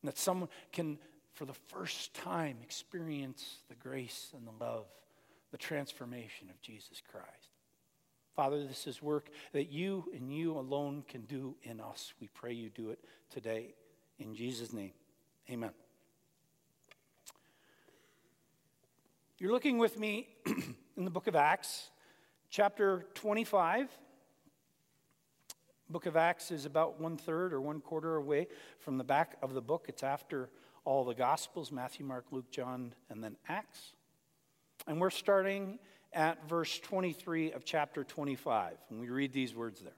And 0.02 0.10
that 0.10 0.18
someone 0.18 0.50
can, 0.72 0.98
for 1.32 1.46
the 1.46 1.54
first 1.54 2.12
time, 2.12 2.58
experience 2.62 3.62
the 3.70 3.76
grace 3.76 4.30
and 4.36 4.46
the 4.46 4.62
love, 4.62 4.84
the 5.50 5.56
transformation 5.56 6.50
of 6.50 6.60
Jesus 6.60 7.00
Christ. 7.10 7.48
Father, 8.36 8.66
this 8.66 8.86
is 8.86 9.00
work 9.00 9.30
that 9.52 9.72
you 9.72 10.04
and 10.14 10.30
you 10.30 10.58
alone 10.58 11.02
can 11.08 11.22
do 11.22 11.56
in 11.62 11.80
us. 11.80 12.12
We 12.20 12.28
pray 12.28 12.52
you 12.52 12.68
do 12.68 12.90
it 12.90 12.98
today. 13.30 13.74
In 14.18 14.34
Jesus' 14.34 14.74
name, 14.74 14.92
amen. 15.50 15.70
You're 19.44 19.52
looking 19.52 19.76
with 19.76 19.98
me 19.98 20.26
in 20.96 21.04
the 21.04 21.10
book 21.10 21.26
of 21.26 21.36
Acts, 21.36 21.90
chapter 22.48 23.04
25. 23.12 23.90
Book 25.90 26.06
of 26.06 26.16
Acts 26.16 26.50
is 26.50 26.64
about 26.64 26.98
one 26.98 27.18
third 27.18 27.52
or 27.52 27.60
one 27.60 27.82
quarter 27.82 28.16
away 28.16 28.46
from 28.78 28.96
the 28.96 29.04
back 29.04 29.36
of 29.42 29.52
the 29.52 29.60
book. 29.60 29.84
It's 29.86 30.02
after 30.02 30.48
all 30.86 31.04
the 31.04 31.14
Gospels 31.14 31.70
Matthew, 31.70 32.06
Mark, 32.06 32.24
Luke, 32.30 32.50
John, 32.50 32.94
and 33.10 33.22
then 33.22 33.36
Acts. 33.46 33.92
And 34.86 34.98
we're 34.98 35.10
starting 35.10 35.78
at 36.14 36.48
verse 36.48 36.78
23 36.78 37.52
of 37.52 37.66
chapter 37.66 38.02
25. 38.02 38.78
And 38.88 38.98
we 38.98 39.10
read 39.10 39.34
these 39.34 39.54
words 39.54 39.82
there. 39.82 39.92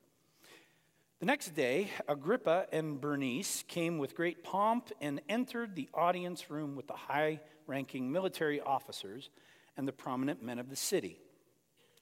The 1.21 1.27
next 1.27 1.55
day, 1.55 1.91
Agrippa 2.09 2.67
and 2.73 3.01
Bernice 3.01 3.63
came 3.69 3.99
with 3.99 4.17
great 4.17 4.43
pomp 4.43 4.91
and 5.01 5.21
entered 5.29 5.77
the 5.77 5.89
audience 5.95 6.51
room 6.51 6.75
with 6.75 6.89
the 6.89 6.95
high 6.95 7.39
ranking 7.67 8.11
military 8.11 8.61
officers 8.61 9.31
and 9.77 9.87
the 9.87 9.93
prominent 9.93 10.43
men 10.43 10.59
of 10.59 10.71
the 10.71 10.77
city. 10.77 11.19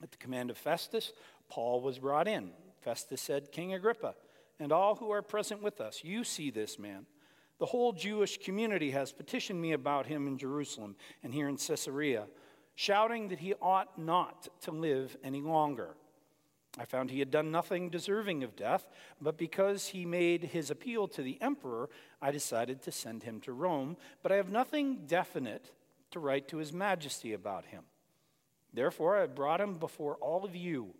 At 0.03 0.11
the 0.11 0.17
command 0.19 0.51
of 0.51 0.59
Festus, 0.59 1.13
Paul 1.49 1.81
was 1.81 1.99
brought 1.99 2.29
in. 2.29 2.51
Festus 2.81 3.21
said, 3.21 3.53
King 3.53 3.75
Agrippa, 3.75 4.15
and 4.61 4.73
all 4.73 4.97
who 4.97 5.11
are 5.11 5.23
present 5.23 5.63
with 5.63 5.81
us, 5.81 6.03
you 6.05 6.25
see 6.25 6.51
this 6.51 6.79
man. 6.79 7.07
The 7.59 7.67
whole 7.67 7.93
Jewish 7.93 8.39
community 8.39 8.91
has 8.91 9.13
petitioned 9.13 9.61
me 9.61 9.73
about 9.73 10.07
him 10.07 10.27
in 10.27 10.39
Jerusalem 10.39 10.97
and 11.23 11.33
here 11.33 11.49
in 11.49 11.57
Caesarea, 11.57 12.27
shouting 12.75 13.29
that 13.29 13.39
he 13.39 13.55
ought 13.63 13.99
not 13.99 14.49
to 14.63 14.73
live 14.73 15.17
any 15.23 15.41
longer. 15.41 15.97
I 16.77 16.85
found 16.85 17.11
he 17.11 17.21
had 17.21 17.31
done 17.31 17.51
nothing 17.53 17.89
deserving 17.89 18.43
of 18.43 18.57
death, 18.57 18.89
but 19.21 19.39
because 19.39 19.89
he 19.89 20.05
made 20.05 20.45
his 20.45 20.71
appeal 20.71 21.07
to 21.09 21.23
the 21.23 21.41
emperor, 21.41 21.89
I 22.21 22.33
decided 22.33 22.83
to 22.83 22.93
send 22.93 23.23
him 23.23 23.41
to 23.43 23.53
Rome. 23.53 23.97
But 24.23 24.33
I 24.33 24.37
have 24.37 24.51
nothing 24.51 25.07
definite 25.07 25.71
to 26.11 26.19
write 26.19 26.49
to 26.49 26.59
his 26.59 26.73
majesty 26.73 27.33
about 27.33 27.67
him. 27.67 27.85
Therefore, 28.73 29.17
I 29.17 29.27
brought 29.27 29.61
him 29.61 29.75
before 29.75 30.17
all 30.17 30.45
of 30.45 30.57
you, 30.57 30.95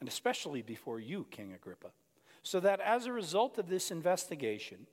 and 0.00 0.08
especially 0.08 0.60
before 0.60 1.00
you, 1.00 1.26
King 1.30 1.54
Agrippa, 1.54 1.92
so 2.42 2.60
that 2.60 2.80
as 2.80 3.06
a 3.06 3.12
result 3.12 3.56
of 3.56 3.68
this 3.68 3.90
investigation, 3.90 4.86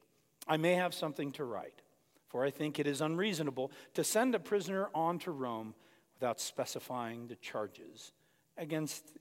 I 0.48 0.56
may 0.56 0.76
have 0.76 0.94
something 0.94 1.34
to 1.34 1.44
write. 1.44 1.82
For 2.30 2.46
I 2.46 2.50
think 2.50 2.80
it 2.80 2.88
is 2.88 3.02
unreasonable 3.02 3.74
to 3.94 4.06
send 4.06 4.34
a 4.34 4.40
prisoner 4.40 4.90
on 4.96 5.20
to 5.20 5.32
Rome 5.32 5.76
without 6.14 6.40
specifying 6.40 7.28
the 7.28 7.36
charges 7.36 8.14
against 8.58 9.18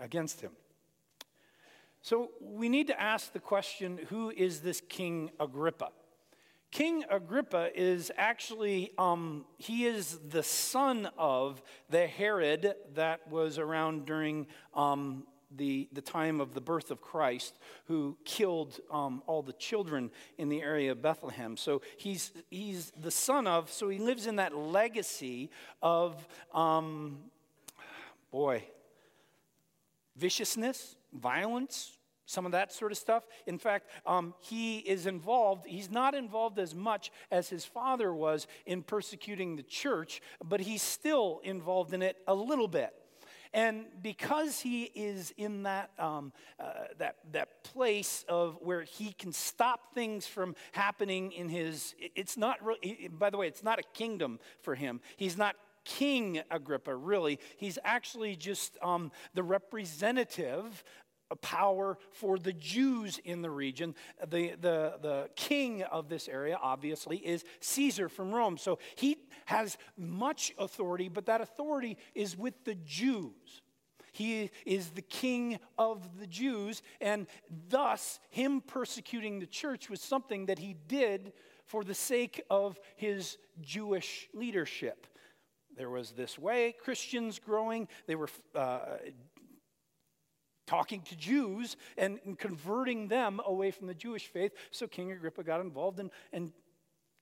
against 0.00 0.40
him. 0.40 0.52
So 2.02 2.30
we 2.40 2.68
need 2.68 2.88
to 2.88 3.00
ask 3.00 3.32
the 3.32 3.40
question 3.40 3.98
who 4.08 4.30
is 4.30 4.60
this 4.60 4.82
King 4.88 5.30
Agrippa? 5.40 5.88
King 6.70 7.04
Agrippa 7.08 7.70
is 7.74 8.10
actually, 8.16 8.90
um, 8.98 9.44
he 9.58 9.86
is 9.86 10.18
the 10.28 10.42
son 10.42 11.08
of 11.16 11.62
the 11.88 12.06
Herod 12.06 12.74
that 12.94 13.28
was 13.30 13.58
around 13.58 14.06
during 14.06 14.48
um, 14.74 15.24
the, 15.56 15.88
the 15.92 16.00
time 16.00 16.40
of 16.40 16.52
the 16.52 16.60
birth 16.60 16.90
of 16.90 17.00
Christ, 17.00 17.58
who 17.86 18.16
killed 18.24 18.80
um, 18.90 19.22
all 19.26 19.40
the 19.40 19.52
children 19.52 20.10
in 20.36 20.48
the 20.48 20.62
area 20.62 20.92
of 20.92 21.00
Bethlehem. 21.00 21.56
So 21.56 21.80
he's, 21.96 22.32
he's 22.50 22.92
the 23.00 23.10
son 23.10 23.46
of, 23.46 23.70
so 23.70 23.88
he 23.88 23.98
lives 23.98 24.26
in 24.26 24.36
that 24.36 24.56
legacy 24.56 25.50
of, 25.80 26.26
um, 26.52 27.18
boy, 28.32 28.64
viciousness, 30.16 30.96
violence, 31.12 31.98
some 32.26 32.46
of 32.46 32.52
that 32.52 32.72
sort 32.72 32.92
of 32.92 32.98
stuff. 32.98 33.24
In 33.46 33.58
fact, 33.58 33.90
um, 34.06 34.34
he 34.40 34.78
is 34.78 35.06
involved, 35.06 35.66
he's 35.66 35.90
not 35.90 36.14
involved 36.14 36.58
as 36.58 36.74
much 36.74 37.10
as 37.30 37.48
his 37.48 37.64
father 37.64 38.14
was 38.14 38.46
in 38.66 38.82
persecuting 38.82 39.56
the 39.56 39.62
church, 39.62 40.20
but 40.42 40.60
he's 40.60 40.82
still 40.82 41.40
involved 41.44 41.92
in 41.92 42.02
it 42.02 42.16
a 42.26 42.34
little 42.34 42.68
bit. 42.68 42.94
And 43.52 43.84
because 44.02 44.58
he 44.58 44.84
is 44.96 45.32
in 45.36 45.62
that, 45.62 45.90
um, 45.96 46.32
uh, 46.58 46.72
that, 46.98 47.18
that 47.30 47.62
place 47.62 48.24
of 48.28 48.58
where 48.60 48.82
he 48.82 49.12
can 49.12 49.32
stop 49.32 49.94
things 49.94 50.26
from 50.26 50.56
happening 50.72 51.30
in 51.30 51.48
his, 51.48 51.94
it's 52.16 52.36
not, 52.36 52.64
really, 52.64 53.08
by 53.12 53.30
the 53.30 53.36
way, 53.36 53.46
it's 53.46 53.62
not 53.62 53.78
a 53.78 53.84
kingdom 53.92 54.40
for 54.62 54.74
him. 54.74 55.00
He's 55.16 55.36
not 55.36 55.54
King 55.84 56.42
Agrippa, 56.50 56.94
really. 56.94 57.38
He's 57.56 57.78
actually 57.84 58.36
just 58.36 58.76
um, 58.82 59.12
the 59.34 59.42
representative 59.42 60.84
power 61.40 61.98
for 62.12 62.38
the 62.38 62.52
Jews 62.52 63.18
in 63.24 63.42
the 63.42 63.50
region. 63.50 63.94
The, 64.26 64.54
the, 64.60 64.94
the 65.00 65.30
king 65.36 65.82
of 65.82 66.08
this 66.08 66.28
area, 66.28 66.58
obviously, 66.60 67.18
is 67.18 67.44
Caesar 67.60 68.08
from 68.08 68.32
Rome. 68.32 68.58
So 68.58 68.78
he 68.96 69.16
has 69.46 69.76
much 69.96 70.52
authority, 70.58 71.08
but 71.08 71.26
that 71.26 71.40
authority 71.40 71.96
is 72.14 72.36
with 72.36 72.64
the 72.64 72.74
Jews. 72.74 73.62
He 74.12 74.50
is 74.64 74.90
the 74.90 75.02
king 75.02 75.58
of 75.76 76.20
the 76.20 76.28
Jews, 76.28 76.82
and 77.00 77.26
thus, 77.68 78.20
him 78.30 78.60
persecuting 78.60 79.40
the 79.40 79.46
church 79.46 79.90
was 79.90 80.00
something 80.00 80.46
that 80.46 80.60
he 80.60 80.76
did 80.86 81.32
for 81.64 81.82
the 81.82 81.94
sake 81.94 82.40
of 82.48 82.78
his 82.94 83.38
Jewish 83.60 84.28
leadership. 84.32 85.08
There 85.76 85.90
was 85.90 86.12
this 86.12 86.38
way, 86.38 86.74
Christians 86.82 87.38
growing, 87.38 87.88
they 88.06 88.14
were 88.14 88.28
uh, 88.54 88.78
talking 90.66 91.02
to 91.02 91.16
Jews 91.16 91.76
and, 91.96 92.18
converting 92.38 93.08
them 93.08 93.40
away 93.44 93.70
from 93.70 93.86
the 93.86 93.94
Jewish 93.94 94.26
faith. 94.26 94.52
So 94.70 94.86
King 94.86 95.12
Agrippa 95.12 95.42
got 95.42 95.60
involved 95.60 96.00
and, 96.00 96.10
and 96.32 96.52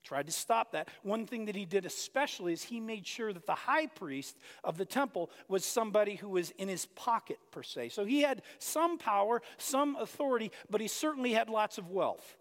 tried 0.04 0.26
to 0.26 0.32
stop 0.32 0.72
that. 0.72 0.88
One 1.02 1.26
thing 1.26 1.46
that 1.46 1.56
he 1.56 1.64
did 1.64 1.86
especially 1.86 2.52
is 2.52 2.62
he 2.62 2.80
made 2.80 3.06
sure 3.06 3.32
that 3.32 3.46
the 3.46 3.54
high 3.54 3.86
priest 3.86 4.36
of 4.64 4.76
the 4.76 4.84
temple 4.84 5.30
was 5.48 5.64
somebody 5.64 6.16
who 6.16 6.28
was 6.28 6.50
in 6.52 6.68
his 6.68 6.86
pocket, 6.86 7.38
per 7.50 7.62
se. 7.62 7.90
So 7.90 8.04
he 8.04 8.22
had 8.22 8.42
some 8.58 8.98
power, 8.98 9.42
some 9.58 9.96
authority, 9.96 10.50
but 10.68 10.80
he 10.80 10.88
certainly 10.88 11.32
had 11.32 11.48
lots 11.48 11.78
of 11.78 11.88
wealth. 11.88 12.36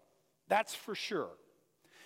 That's 0.48 0.74
for 0.74 0.94
sure. 0.94 1.30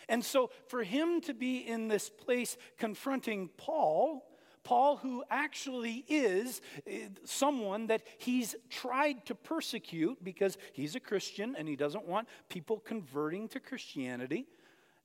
And 0.09 0.25
so 0.25 0.51
for 0.69 0.83
him 0.83 1.21
to 1.23 1.35
be 1.35 1.59
in 1.59 1.89
this 1.89 2.09
place 2.09 2.57
confronting 2.79 3.51
Paul, 3.57 4.25
Paul, 4.63 4.97
who 4.97 5.23
actually 5.31 6.05
is 6.09 6.61
eh, 6.87 7.09
someone 7.25 7.87
that 7.87 8.03
he's 8.19 8.57
tried 8.69 9.25
to 9.27 9.35
persecute 9.35 10.23
because 10.25 10.59
he's 10.73 10.97
a 10.97 11.01
Christian 11.01 11.55
and 11.57 11.69
he 11.69 11.77
doesn't 11.77 12.07
want 12.07 12.29
people 12.49 12.79
converting 12.81 13.49
to 13.51 13.61
Christianity. 13.61 14.47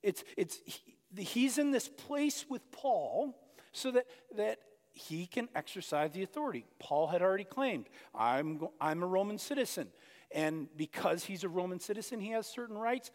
It's, 0.01 0.23
it's, 0.35 0.59
he, 0.65 0.95
he's 1.21 1.57
in 1.59 1.71
this 1.71 1.87
place 1.87 2.45
with 2.49 2.71
Paul 2.71 3.37
so 3.71 3.91
that, 3.91 4.07
that 4.35 4.59
he 4.93 5.25
can 5.25 5.47
exercise 5.55 6.11
the 6.11 6.23
authority. 6.23 6.65
Paul 6.79 7.07
had 7.07 7.21
already 7.21 7.43
claimed, 7.43 7.87
I'm, 8.13 8.67
I'm 8.79 9.03
a 9.03 9.07
Roman 9.07 9.37
citizen. 9.37 9.87
And 10.33 10.69
because 10.77 11.25
he's 11.25 11.43
a 11.43 11.49
Roman 11.49 11.79
citizen, 11.79 12.19
he 12.19 12.29
has 12.29 12.47
certain 12.47 12.77
rights. 12.77 13.11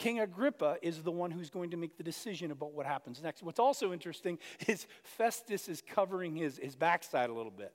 King 0.00 0.20
Agrippa 0.20 0.78
is 0.80 1.02
the 1.02 1.10
one 1.10 1.30
who's 1.30 1.50
going 1.50 1.72
to 1.72 1.76
make 1.76 1.98
the 1.98 2.02
decision 2.02 2.50
about 2.50 2.72
what 2.72 2.86
happens 2.86 3.22
next. 3.22 3.42
What's 3.42 3.60
also 3.60 3.92
interesting 3.92 4.38
is 4.66 4.86
Festus 5.02 5.68
is 5.68 5.82
covering 5.82 6.34
his, 6.34 6.56
his 6.56 6.74
backside 6.74 7.28
a 7.28 7.34
little 7.34 7.52
bit. 7.52 7.74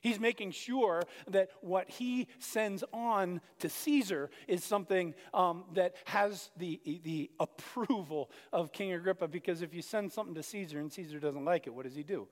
He's 0.00 0.20
making 0.20 0.52
sure 0.52 1.02
that 1.28 1.48
what 1.62 1.90
he 1.90 2.28
sends 2.38 2.84
on 2.92 3.40
to 3.58 3.68
Caesar 3.68 4.30
is 4.46 4.62
something 4.62 5.14
um, 5.32 5.64
that 5.72 5.96
has 6.04 6.50
the, 6.56 6.80
the 7.02 7.30
approval 7.40 8.30
of 8.52 8.70
King 8.70 8.92
Agrippa. 8.92 9.26
Because 9.26 9.60
if 9.60 9.74
you 9.74 9.82
send 9.82 10.12
something 10.12 10.34
to 10.36 10.44
Caesar 10.44 10.78
and 10.78 10.92
Caesar 10.92 11.18
doesn't 11.18 11.44
like 11.44 11.66
it, 11.66 11.74
what 11.74 11.86
does 11.86 11.96
he 11.96 12.04
do? 12.04 12.28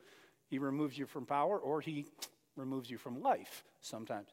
He 0.46 0.60
removes 0.60 0.96
you 0.96 1.06
from 1.06 1.26
power 1.26 1.58
or 1.58 1.80
he 1.80 2.06
removes 2.54 2.88
you 2.88 2.96
from 2.96 3.20
life 3.20 3.64
sometimes. 3.80 4.28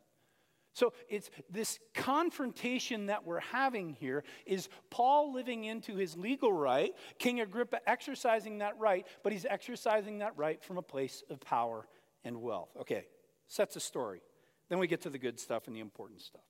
So 0.73 0.93
it's 1.09 1.29
this 1.49 1.79
confrontation 1.93 3.07
that 3.07 3.25
we're 3.25 3.39
having 3.39 3.93
here 3.93 4.23
is 4.45 4.69
Paul 4.89 5.33
living 5.33 5.63
into 5.63 5.95
his 5.95 6.15
legal 6.15 6.53
right, 6.53 6.93
King 7.17 7.41
Agrippa 7.41 7.79
exercising 7.87 8.59
that 8.59 8.77
right, 8.77 9.05
but 9.23 9.33
he's 9.33 9.45
exercising 9.45 10.19
that 10.19 10.37
right 10.37 10.63
from 10.63 10.77
a 10.77 10.81
place 10.81 11.23
of 11.29 11.39
power 11.39 11.87
and 12.23 12.41
wealth. 12.41 12.69
Okay, 12.81 13.05
sets 13.47 13.75
a 13.75 13.79
story. 13.79 14.21
Then 14.69 14.79
we 14.79 14.87
get 14.87 15.01
to 15.01 15.09
the 15.09 15.17
good 15.17 15.39
stuff 15.39 15.67
and 15.67 15.75
the 15.75 15.79
important 15.79 16.21
stuff. 16.21 16.43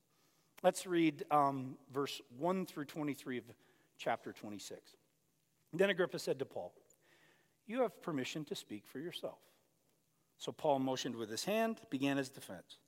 Let's 0.61 0.85
read 0.85 1.23
um, 1.31 1.77
verse 1.93 2.21
1 2.37 2.65
through 2.65 2.85
23 2.85 3.37
of 3.37 3.45
chapter 3.97 4.33
26. 4.33 4.81
Then 5.71 5.89
Agrippa 5.89 6.19
said 6.19 6.39
to 6.39 6.45
Paul, 6.45 6.73
You 7.65 7.81
have 7.83 8.01
permission 8.01 8.43
to 8.45 8.55
speak 8.55 8.85
for 8.85 8.99
yourself. 8.99 9.39
So 10.37 10.51
Paul 10.51 10.79
motioned 10.79 11.15
with 11.15 11.29
his 11.29 11.45
hand, 11.45 11.79
began 11.89 12.17
his 12.17 12.29
defense. 12.29 12.79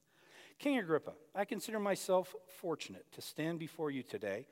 King 0.60 0.78
Agrippa, 0.78 1.14
I 1.36 1.46
consider 1.46 1.80
myself 1.80 2.36
fortunate 2.60 3.06
to 3.14 3.22
stand 3.22 3.60
before 3.60 3.92
you 3.92 4.04
today 4.04 4.46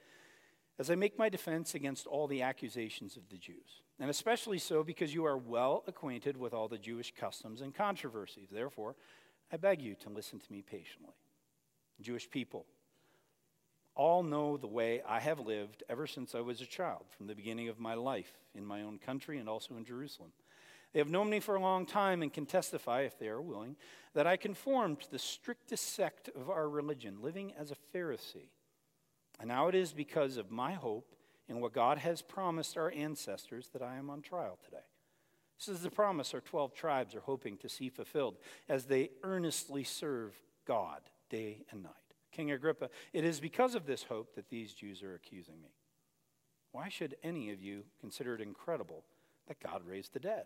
as 0.80 0.90
I 0.90 0.96
make 0.96 1.20
my 1.20 1.30
defense 1.30 1.76
against 1.76 2.08
all 2.08 2.28
the 2.28 2.42
accusations 2.42 3.18
of 3.18 3.30
the 3.30 3.38
Jews, 3.38 3.82
and 4.00 4.10
especially 4.10 4.60
so 4.60 4.84
because 4.84 5.14
you 5.14 5.26
are 5.26 5.38
well 5.38 5.84
acquainted 5.88 6.38
with 6.38 6.54
all 6.54 6.68
the 6.68 6.78
Jewish 6.78 7.14
customs 7.14 7.62
and 7.62 7.76
controversies. 7.76 8.48
Therefore, 8.50 8.96
I 9.52 9.58
beg 9.58 9.82
you 9.82 9.96
to 9.96 10.10
listen 10.10 10.40
to 10.40 10.52
me 10.52 10.62
patiently. 10.62 11.16
Jewish 12.02 12.30
people, 12.30 12.66
all 13.94 14.24
know 14.24 14.56
the 14.56 14.68
way 14.68 15.02
I 15.06 15.20
have 15.20 15.40
lived 15.40 15.84
ever 15.90 16.08
since 16.08 16.34
I 16.34 16.40
was 16.40 16.62
a 16.62 16.66
child, 16.66 17.04
from 17.18 17.28
the 17.28 17.36
beginning 17.36 17.68
of 17.68 17.80
my 17.80 17.96
life 17.96 18.38
in 18.56 18.66
my 18.66 18.82
own 18.82 18.98
country 18.98 19.38
and 19.38 19.50
also 19.50 19.76
in 19.76 19.84
Jerusalem. 19.84 20.32
They 20.94 21.00
have 21.00 21.10
known 21.10 21.30
me 21.30 21.40
for 21.40 21.56
a 21.56 21.62
long 21.62 21.86
time 21.86 22.22
and 22.22 22.34
can 22.34 22.46
testify, 22.46 23.02
if 23.02 23.18
they 23.20 23.28
are 23.28 23.42
willing, 23.42 23.76
that 24.14 24.26
I 24.26 24.38
conformed 24.38 25.02
to 25.02 25.12
the 25.12 25.20
strictest 25.20 25.94
sect 25.94 26.30
of 26.36 26.50
our 26.50 26.68
religion, 26.68 27.18
living 27.22 27.54
as 27.58 27.72
a 27.72 27.98
Pharisee. 27.98 28.50
And 29.40 29.48
now 29.48 29.68
it 29.68 29.76
is 29.76 29.94
because 29.94 30.38
of 30.38 30.52
my 30.52 30.74
hope 30.74 31.16
in 31.48 31.62
what 31.62 31.74
God 31.74 32.00
has 32.00 32.22
promised 32.22 32.78
our 32.78 32.92
ancestors 32.92 33.70
that 33.74 33.82
I 33.82 33.98
am 33.98 34.10
on 34.10 34.22
trial 34.22 34.58
today. 34.64 34.84
This 35.58 35.68
is 35.68 35.82
the 35.82 35.92
promise 35.92 36.34
our 36.34 36.42
12 36.42 36.74
tribes 36.74 37.16
are 37.16 37.22
hoping 37.22 37.58
to 37.58 37.70
see 37.70 37.90
fulfilled 37.90 38.38
as 38.68 38.86
they 38.86 39.12
earnestly 39.24 39.84
serve 39.84 40.34
God 40.66 41.02
day 41.30 41.66
and 41.72 41.84
night. 41.84 41.94
King 42.32 42.52
Agrippa, 42.52 42.90
it 43.12 43.26
is 43.26 43.40
because 43.40 43.76
of 43.76 43.86
this 43.86 44.04
hope 44.04 44.36
that 44.36 44.50
these 44.50 44.74
Jews 44.74 45.04
are 45.04 45.16
accusing 45.16 45.62
me. 45.62 45.70
Why 46.72 46.90
should 46.90 47.16
any 47.24 47.52
of 47.52 47.62
you 47.62 47.84
consider 48.00 48.36
it 48.36 48.42
incredible 48.42 49.04
that 49.48 49.60
God 49.60 49.82
raised 49.86 50.14
the 50.14 50.20
dead? 50.20 50.46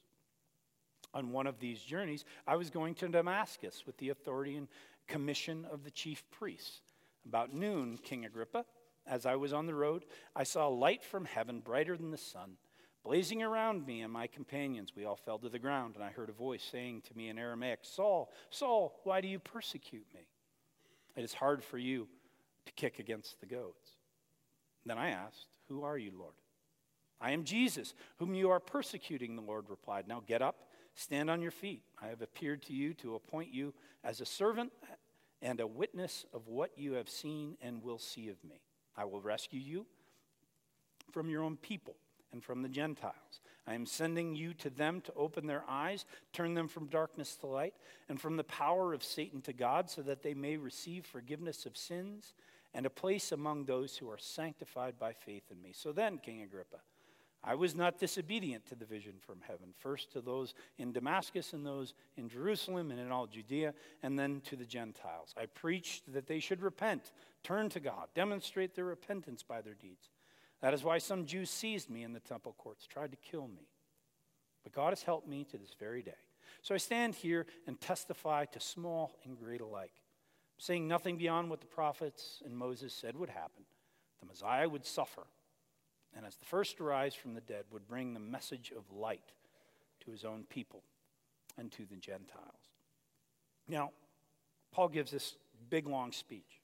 on 1.13 1.31
one 1.31 1.47
of 1.47 1.59
these 1.59 1.81
journeys, 1.81 2.25
I 2.47 2.55
was 2.55 2.69
going 2.69 2.95
to 2.95 3.07
Damascus 3.07 3.83
with 3.85 3.97
the 3.97 4.09
authority 4.09 4.55
and 4.55 4.67
commission 5.07 5.65
of 5.71 5.83
the 5.83 5.91
chief 5.91 6.23
priests. 6.31 6.81
About 7.25 7.53
noon, 7.53 7.97
King 7.97 8.25
Agrippa, 8.25 8.65
as 9.05 9.25
I 9.25 9.35
was 9.35 9.53
on 9.53 9.65
the 9.65 9.75
road, 9.75 10.05
I 10.35 10.43
saw 10.43 10.67
a 10.67 10.69
light 10.69 11.03
from 11.03 11.25
heaven 11.25 11.59
brighter 11.59 11.97
than 11.97 12.11
the 12.11 12.17
sun. 12.17 12.57
Blazing 13.03 13.41
around 13.41 13.85
me 13.85 14.01
and 14.01 14.13
my 14.13 14.27
companions, 14.27 14.93
we 14.95 15.05
all 15.05 15.15
fell 15.15 15.39
to 15.39 15.49
the 15.49 15.59
ground, 15.59 15.95
and 15.95 16.03
I 16.03 16.11
heard 16.11 16.29
a 16.29 16.33
voice 16.33 16.63
saying 16.63 17.01
to 17.07 17.17
me 17.17 17.29
in 17.29 17.37
Aramaic, 17.37 17.79
Saul, 17.81 18.31
Saul, 18.49 18.99
why 19.03 19.21
do 19.21 19.27
you 19.27 19.39
persecute 19.39 20.05
me? 20.13 20.27
It 21.15 21.23
is 21.23 21.33
hard 21.33 21.63
for 21.63 21.77
you 21.77 22.07
to 22.65 22.73
kick 22.73 22.99
against 22.99 23.39
the 23.39 23.47
goads. 23.47 23.97
Then 24.85 24.97
I 24.97 25.09
asked, 25.09 25.47
Who 25.67 25.83
are 25.83 25.97
you, 25.97 26.11
Lord? 26.17 26.33
I 27.19 27.31
am 27.31 27.43
Jesus, 27.43 27.93
whom 28.17 28.33
you 28.33 28.49
are 28.49 28.59
persecuting, 28.59 29.35
the 29.35 29.41
Lord 29.41 29.65
replied. 29.69 30.07
Now 30.07 30.23
get 30.25 30.41
up 30.41 30.70
Stand 30.95 31.29
on 31.29 31.41
your 31.41 31.51
feet. 31.51 31.83
I 32.01 32.07
have 32.07 32.21
appeared 32.21 32.61
to 32.63 32.73
you 32.73 32.93
to 32.95 33.15
appoint 33.15 33.53
you 33.53 33.73
as 34.03 34.21
a 34.21 34.25
servant 34.25 34.71
and 35.41 35.59
a 35.59 35.67
witness 35.67 36.25
of 36.33 36.47
what 36.47 36.71
you 36.77 36.93
have 36.93 37.09
seen 37.09 37.57
and 37.61 37.83
will 37.83 37.97
see 37.97 38.29
of 38.29 38.43
me. 38.43 38.61
I 38.95 39.05
will 39.05 39.21
rescue 39.21 39.59
you 39.59 39.85
from 41.11 41.29
your 41.29 41.43
own 41.43 41.57
people 41.57 41.95
and 42.31 42.43
from 42.43 42.61
the 42.61 42.69
Gentiles. 42.69 43.41
I 43.67 43.73
am 43.73 43.85
sending 43.85 44.35
you 44.35 44.53
to 44.55 44.69
them 44.69 45.01
to 45.01 45.13
open 45.13 45.47
their 45.47 45.63
eyes, 45.67 46.05
turn 46.33 46.53
them 46.53 46.67
from 46.67 46.87
darkness 46.87 47.35
to 47.37 47.47
light, 47.47 47.73
and 48.09 48.19
from 48.19 48.37
the 48.37 48.43
power 48.43 48.93
of 48.93 49.03
Satan 49.03 49.41
to 49.41 49.53
God, 49.53 49.89
so 49.89 50.01
that 50.01 50.23
they 50.23 50.33
may 50.33 50.57
receive 50.57 51.05
forgiveness 51.05 51.65
of 51.65 51.77
sins 51.77 52.33
and 52.73 52.85
a 52.85 52.89
place 52.89 53.31
among 53.31 53.65
those 53.65 53.97
who 53.97 54.09
are 54.09 54.17
sanctified 54.17 54.97
by 54.97 55.13
faith 55.13 55.43
in 55.51 55.61
me. 55.61 55.73
So 55.73 55.91
then, 55.91 56.17
King 56.17 56.41
Agrippa, 56.41 56.79
I 57.43 57.55
was 57.55 57.75
not 57.75 57.97
disobedient 57.97 58.67
to 58.67 58.75
the 58.75 58.85
vision 58.85 59.13
from 59.19 59.39
heaven, 59.47 59.73
first 59.79 60.11
to 60.11 60.21
those 60.21 60.53
in 60.77 60.91
Damascus 60.91 61.53
and 61.53 61.65
those 61.65 61.95
in 62.15 62.29
Jerusalem 62.29 62.91
and 62.91 62.99
in 62.99 63.11
all 63.11 63.25
Judea, 63.25 63.73
and 64.03 64.17
then 64.17 64.41
to 64.45 64.55
the 64.55 64.65
Gentiles. 64.65 65.33
I 65.35 65.47
preached 65.47 66.13
that 66.13 66.27
they 66.27 66.39
should 66.39 66.61
repent, 66.61 67.11
turn 67.43 67.69
to 67.69 67.79
God, 67.79 68.09
demonstrate 68.13 68.75
their 68.75 68.85
repentance 68.85 69.41
by 69.41 69.61
their 69.61 69.73
deeds. 69.73 70.09
That 70.61 70.75
is 70.75 70.83
why 70.83 70.99
some 70.99 71.25
Jews 71.25 71.49
seized 71.49 71.89
me 71.89 72.03
in 72.03 72.13
the 72.13 72.19
temple 72.19 72.53
courts, 72.59 72.85
tried 72.85 73.09
to 73.11 73.17
kill 73.17 73.47
me. 73.47 73.67
But 74.63 74.73
God 74.73 74.89
has 74.89 75.01
helped 75.01 75.27
me 75.27 75.43
to 75.45 75.57
this 75.57 75.75
very 75.79 76.03
day. 76.03 76.11
So 76.61 76.75
I 76.75 76.77
stand 76.77 77.15
here 77.15 77.47
and 77.65 77.81
testify 77.81 78.45
to 78.45 78.59
small 78.59 79.17
and 79.25 79.35
great 79.35 79.61
alike, 79.61 79.93
saying 80.59 80.87
nothing 80.87 81.17
beyond 81.17 81.49
what 81.49 81.61
the 81.61 81.65
prophets 81.65 82.43
and 82.45 82.55
Moses 82.55 82.93
said 82.93 83.15
would 83.15 83.29
happen. 83.29 83.63
The 84.19 84.27
Messiah 84.27 84.69
would 84.69 84.85
suffer 84.85 85.23
and 86.15 86.25
as 86.25 86.35
the 86.35 86.45
first 86.45 86.77
to 86.77 86.83
rise 86.83 87.13
from 87.13 87.33
the 87.33 87.41
dead, 87.41 87.65
would 87.71 87.87
bring 87.87 88.13
the 88.13 88.19
message 88.19 88.71
of 88.75 88.83
light 88.91 89.31
to 90.05 90.11
his 90.11 90.25
own 90.25 90.43
people 90.49 90.83
and 91.57 91.71
to 91.73 91.85
the 91.85 91.95
Gentiles. 91.95 92.55
Now, 93.67 93.91
Paul 94.71 94.89
gives 94.89 95.11
this 95.11 95.35
big, 95.69 95.87
long 95.87 96.11
speech. 96.11 96.61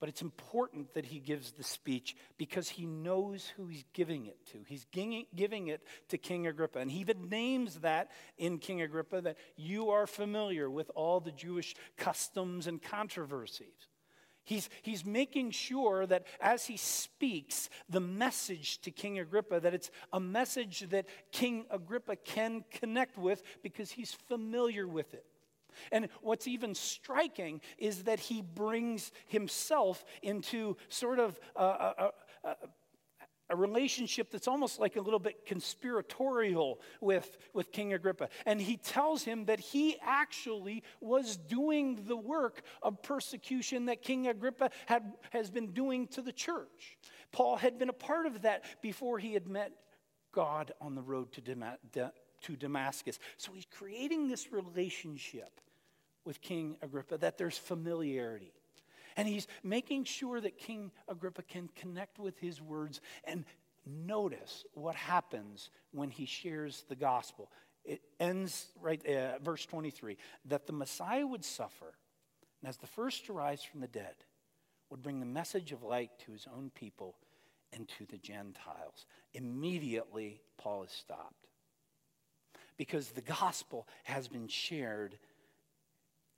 But 0.00 0.08
it's 0.08 0.22
important 0.22 0.94
that 0.94 1.06
he 1.06 1.20
gives 1.20 1.52
the 1.52 1.62
speech 1.62 2.16
because 2.36 2.68
he 2.68 2.86
knows 2.86 3.46
who 3.56 3.68
he's 3.68 3.84
giving 3.92 4.26
it 4.26 4.36
to. 4.46 4.58
He's 4.66 4.84
giving 4.90 5.68
it 5.68 5.80
to 6.08 6.18
King 6.18 6.48
Agrippa. 6.48 6.80
And 6.80 6.90
he 6.90 6.98
even 6.98 7.28
names 7.28 7.76
that 7.80 8.10
in 8.36 8.58
King 8.58 8.82
Agrippa 8.82 9.20
that 9.20 9.36
you 9.54 9.90
are 9.90 10.08
familiar 10.08 10.68
with 10.68 10.90
all 10.96 11.20
the 11.20 11.30
Jewish 11.30 11.76
customs 11.96 12.66
and 12.66 12.82
controversies. 12.82 13.88
He's, 14.44 14.68
he's 14.82 15.04
making 15.04 15.52
sure 15.52 16.06
that 16.06 16.26
as 16.40 16.66
he 16.66 16.76
speaks 16.76 17.70
the 17.88 18.00
message 18.00 18.80
to 18.82 18.90
King 18.90 19.18
Agrippa, 19.18 19.60
that 19.60 19.74
it's 19.74 19.90
a 20.12 20.20
message 20.20 20.80
that 20.90 21.06
King 21.30 21.64
Agrippa 21.70 22.16
can 22.16 22.64
connect 22.70 23.16
with 23.16 23.42
because 23.62 23.92
he's 23.92 24.12
familiar 24.12 24.86
with 24.86 25.14
it. 25.14 25.24
And 25.90 26.08
what's 26.20 26.46
even 26.46 26.74
striking 26.74 27.60
is 27.78 28.04
that 28.04 28.20
he 28.20 28.42
brings 28.42 29.12
himself 29.26 30.04
into 30.22 30.76
sort 30.88 31.18
of 31.18 31.38
a, 31.56 31.64
a, 31.64 32.10
a, 32.44 32.56
a 33.52 33.56
relationship 33.56 34.30
that's 34.30 34.48
almost 34.48 34.80
like 34.80 34.96
a 34.96 35.00
little 35.00 35.18
bit 35.18 35.44
conspiratorial 35.44 36.80
with, 37.00 37.36
with 37.52 37.70
King 37.70 37.92
Agrippa. 37.92 38.28
And 38.46 38.60
he 38.60 38.78
tells 38.78 39.22
him 39.22 39.44
that 39.44 39.60
he 39.60 39.96
actually 40.02 40.82
was 41.00 41.36
doing 41.36 42.04
the 42.06 42.16
work 42.16 42.62
of 42.82 43.02
persecution 43.02 43.86
that 43.86 44.02
King 44.02 44.26
Agrippa 44.26 44.70
had, 44.86 45.12
has 45.30 45.50
been 45.50 45.72
doing 45.72 46.08
to 46.08 46.22
the 46.22 46.32
church. 46.32 46.96
Paul 47.30 47.56
had 47.56 47.78
been 47.78 47.90
a 47.90 47.94
part 47.94 48.26
of 48.26 48.42
that 48.42 48.64
before 48.80 49.18
he 49.18 49.34
had 49.34 49.46
met 49.46 49.72
God 50.32 50.72
on 50.80 50.94
the 50.94 51.02
road 51.02 51.32
to, 51.32 51.40
Dam- 51.42 51.64
to 51.92 52.56
Damascus. 52.56 53.18
So 53.36 53.52
he's 53.52 53.66
creating 53.70 54.28
this 54.28 54.50
relationship 54.50 55.60
with 56.24 56.40
King 56.40 56.76
Agrippa 56.80 57.18
that 57.18 57.36
there's 57.36 57.58
familiarity. 57.58 58.52
And 59.16 59.28
he's 59.28 59.46
making 59.62 60.04
sure 60.04 60.40
that 60.40 60.58
King 60.58 60.90
Agrippa 61.08 61.42
can 61.42 61.68
connect 61.76 62.18
with 62.18 62.38
his 62.38 62.60
words 62.60 63.00
and 63.24 63.44
notice 63.86 64.64
what 64.74 64.94
happens 64.94 65.70
when 65.90 66.10
he 66.10 66.26
shares 66.26 66.84
the 66.88 66.96
gospel. 66.96 67.50
It 67.84 68.00
ends 68.20 68.66
right 68.80 69.04
uh, 69.06 69.38
verse 69.40 69.66
23 69.66 70.16
that 70.46 70.66
the 70.66 70.72
Messiah 70.72 71.26
would 71.26 71.44
suffer, 71.44 71.94
and 72.60 72.68
as 72.68 72.76
the 72.76 72.86
first 72.86 73.26
to 73.26 73.32
rise 73.32 73.62
from 73.62 73.80
the 73.80 73.88
dead, 73.88 74.14
would 74.90 75.02
bring 75.02 75.20
the 75.20 75.26
message 75.26 75.72
of 75.72 75.82
light 75.82 76.10
to 76.26 76.32
his 76.32 76.46
own 76.54 76.70
people 76.74 77.16
and 77.72 77.88
to 77.98 78.06
the 78.06 78.18
Gentiles. 78.18 79.06
Immediately, 79.34 80.40
Paul 80.58 80.84
is 80.84 80.92
stopped 80.92 81.48
because 82.76 83.10
the 83.10 83.22
gospel 83.22 83.88
has 84.04 84.28
been 84.28 84.48
shared 84.48 85.18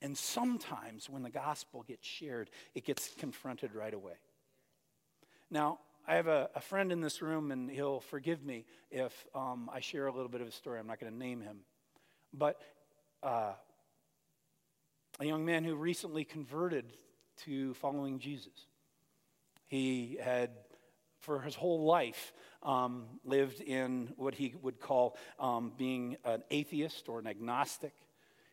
and 0.01 0.17
sometimes 0.17 1.09
when 1.09 1.23
the 1.23 1.29
gospel 1.29 1.83
gets 1.87 2.05
shared, 2.07 2.49
it 2.73 2.85
gets 2.85 3.09
confronted 3.17 3.73
right 3.73 3.93
away. 3.93 4.15
Now, 5.49 5.79
I 6.07 6.15
have 6.15 6.27
a, 6.27 6.49
a 6.55 6.61
friend 6.61 6.91
in 6.91 7.01
this 7.01 7.21
room, 7.21 7.51
and 7.51 7.69
he'll 7.69 7.99
forgive 7.99 8.43
me 8.43 8.65
if 8.91 9.25
um, 9.33 9.69
I 9.73 9.79
share 9.79 10.07
a 10.07 10.11
little 10.11 10.29
bit 10.29 10.41
of 10.41 10.47
a 10.47 10.51
story. 10.51 10.79
I'm 10.79 10.87
not 10.87 10.99
going 10.99 11.11
to 11.11 11.17
name 11.17 11.41
him. 11.41 11.59
But 12.33 12.61
uh, 13.23 13.53
a 15.19 15.25
young 15.25 15.45
man 15.45 15.63
who 15.63 15.75
recently 15.75 16.23
converted 16.23 16.85
to 17.45 17.73
following 17.75 18.19
Jesus. 18.19 18.67
He 19.65 20.17
had, 20.21 20.51
for 21.21 21.41
his 21.41 21.55
whole 21.55 21.85
life, 21.85 22.33
um, 22.61 23.05
lived 23.23 23.61
in 23.61 24.13
what 24.17 24.35
he 24.35 24.53
would 24.61 24.79
call 24.79 25.17
um, 25.39 25.71
being 25.77 26.17
an 26.23 26.43
atheist 26.51 27.09
or 27.09 27.19
an 27.19 27.27
agnostic. 27.27 27.93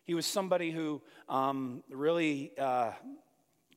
He 0.04 0.14
was 0.14 0.26
somebody 0.26 0.70
who 0.70 1.00
um, 1.28 1.82
really, 1.90 2.52
uh, 2.58 2.92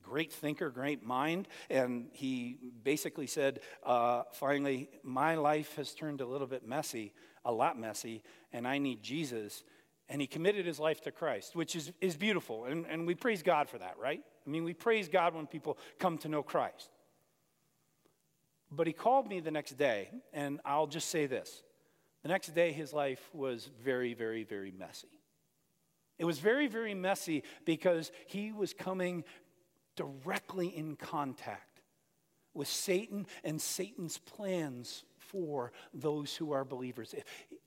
great 0.02 0.32
thinker, 0.32 0.70
great 0.70 1.04
mind, 1.04 1.48
and 1.68 2.08
he 2.12 2.58
basically 2.82 3.26
said, 3.26 3.60
uh, 3.84 4.22
finally, 4.32 4.88
my 5.02 5.34
life 5.34 5.74
has 5.76 5.92
turned 5.94 6.20
a 6.20 6.26
little 6.26 6.46
bit 6.46 6.66
messy, 6.66 7.12
a 7.44 7.52
lot 7.52 7.78
messy, 7.78 8.22
and 8.52 8.66
I 8.66 8.78
need 8.78 9.02
Jesus. 9.02 9.64
And 10.08 10.20
he 10.20 10.28
committed 10.28 10.66
his 10.66 10.78
life 10.78 11.00
to 11.02 11.10
Christ, 11.10 11.56
which 11.56 11.74
is, 11.74 11.90
is 12.00 12.16
beautiful. 12.16 12.66
And, 12.66 12.86
and 12.86 13.06
we 13.06 13.16
praise 13.16 13.42
God 13.42 13.68
for 13.68 13.78
that, 13.78 13.96
right? 13.98 14.22
I 14.46 14.50
mean, 14.50 14.62
we 14.62 14.74
praise 14.74 15.08
God 15.08 15.34
when 15.34 15.46
people 15.48 15.78
come 15.98 16.18
to 16.18 16.28
know 16.28 16.44
Christ. 16.44 16.90
But 18.70 18.86
he 18.86 18.92
called 18.92 19.28
me 19.28 19.40
the 19.40 19.50
next 19.50 19.72
day, 19.76 20.10
and 20.32 20.60
I'll 20.64 20.86
just 20.86 21.08
say 21.08 21.26
this. 21.26 21.62
The 22.22 22.28
next 22.28 22.54
day, 22.54 22.72
his 22.72 22.92
life 22.92 23.28
was 23.32 23.68
very, 23.82 24.14
very, 24.14 24.44
very 24.44 24.72
messy. 24.72 25.15
It 26.18 26.24
was 26.24 26.38
very, 26.38 26.66
very 26.66 26.94
messy 26.94 27.42
because 27.64 28.10
he 28.26 28.52
was 28.52 28.72
coming 28.72 29.24
directly 29.96 30.68
in 30.68 30.96
contact 30.96 31.80
with 32.54 32.68
Satan 32.68 33.26
and 33.44 33.60
Satan's 33.60 34.18
plans 34.18 35.04
for 35.18 35.72
those 35.92 36.34
who 36.34 36.52
are 36.52 36.64
believers. 36.64 37.14
If, 37.14 37.24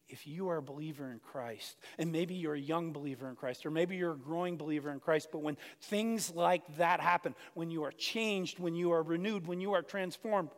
if 0.08 0.26
you 0.26 0.50
are 0.50 0.58
a 0.58 0.62
believer 0.62 1.12
in 1.12 1.20
Christ, 1.20 1.78
and 2.00 2.12
maybe 2.12 2.34
you're 2.34 2.56
a 2.56 2.60
young 2.60 2.92
believer 2.92 3.30
in 3.30 3.36
Christ, 3.36 3.66
or 3.66 3.72
maybe 3.72 3.96
you're 3.96 4.14
a 4.14 4.18
growing 4.18 4.58
believer 4.58 4.92
in 4.92 5.00
Christ, 5.00 5.30
but 5.32 5.44
when 5.44 5.58
things 5.82 6.32
like 6.34 6.64
that 6.78 7.00
happen, 7.00 7.36
when 7.54 7.70
you 7.70 7.84
are 7.84 7.92
changed, 7.92 8.60
when 8.60 8.74
you 8.74 8.92
are 8.92 9.04
renewed, 9.04 9.46
when 9.46 9.62
you 9.62 9.74
are 9.74 9.84
transformed, 9.84 10.50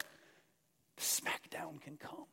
the 0.96 1.02
smackdown 1.02 1.82
can 1.82 1.98
come. 1.98 2.26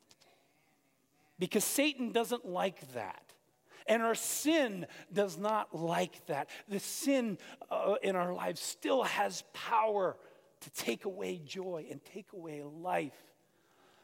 Because 1.38 1.64
Satan 1.64 2.12
doesn't 2.12 2.46
like 2.46 2.92
that. 2.92 3.27
And 3.88 4.02
our 4.02 4.14
sin 4.14 4.86
does 5.12 5.38
not 5.38 5.74
like 5.74 6.24
that. 6.26 6.50
The 6.68 6.78
sin 6.78 7.38
uh, 7.70 7.94
in 8.02 8.14
our 8.14 8.34
lives 8.34 8.60
still 8.60 9.02
has 9.02 9.42
power 9.54 10.16
to 10.60 10.70
take 10.70 11.06
away 11.06 11.40
joy 11.44 11.86
and 11.90 12.04
take 12.04 12.32
away 12.34 12.62
life. 12.62 13.16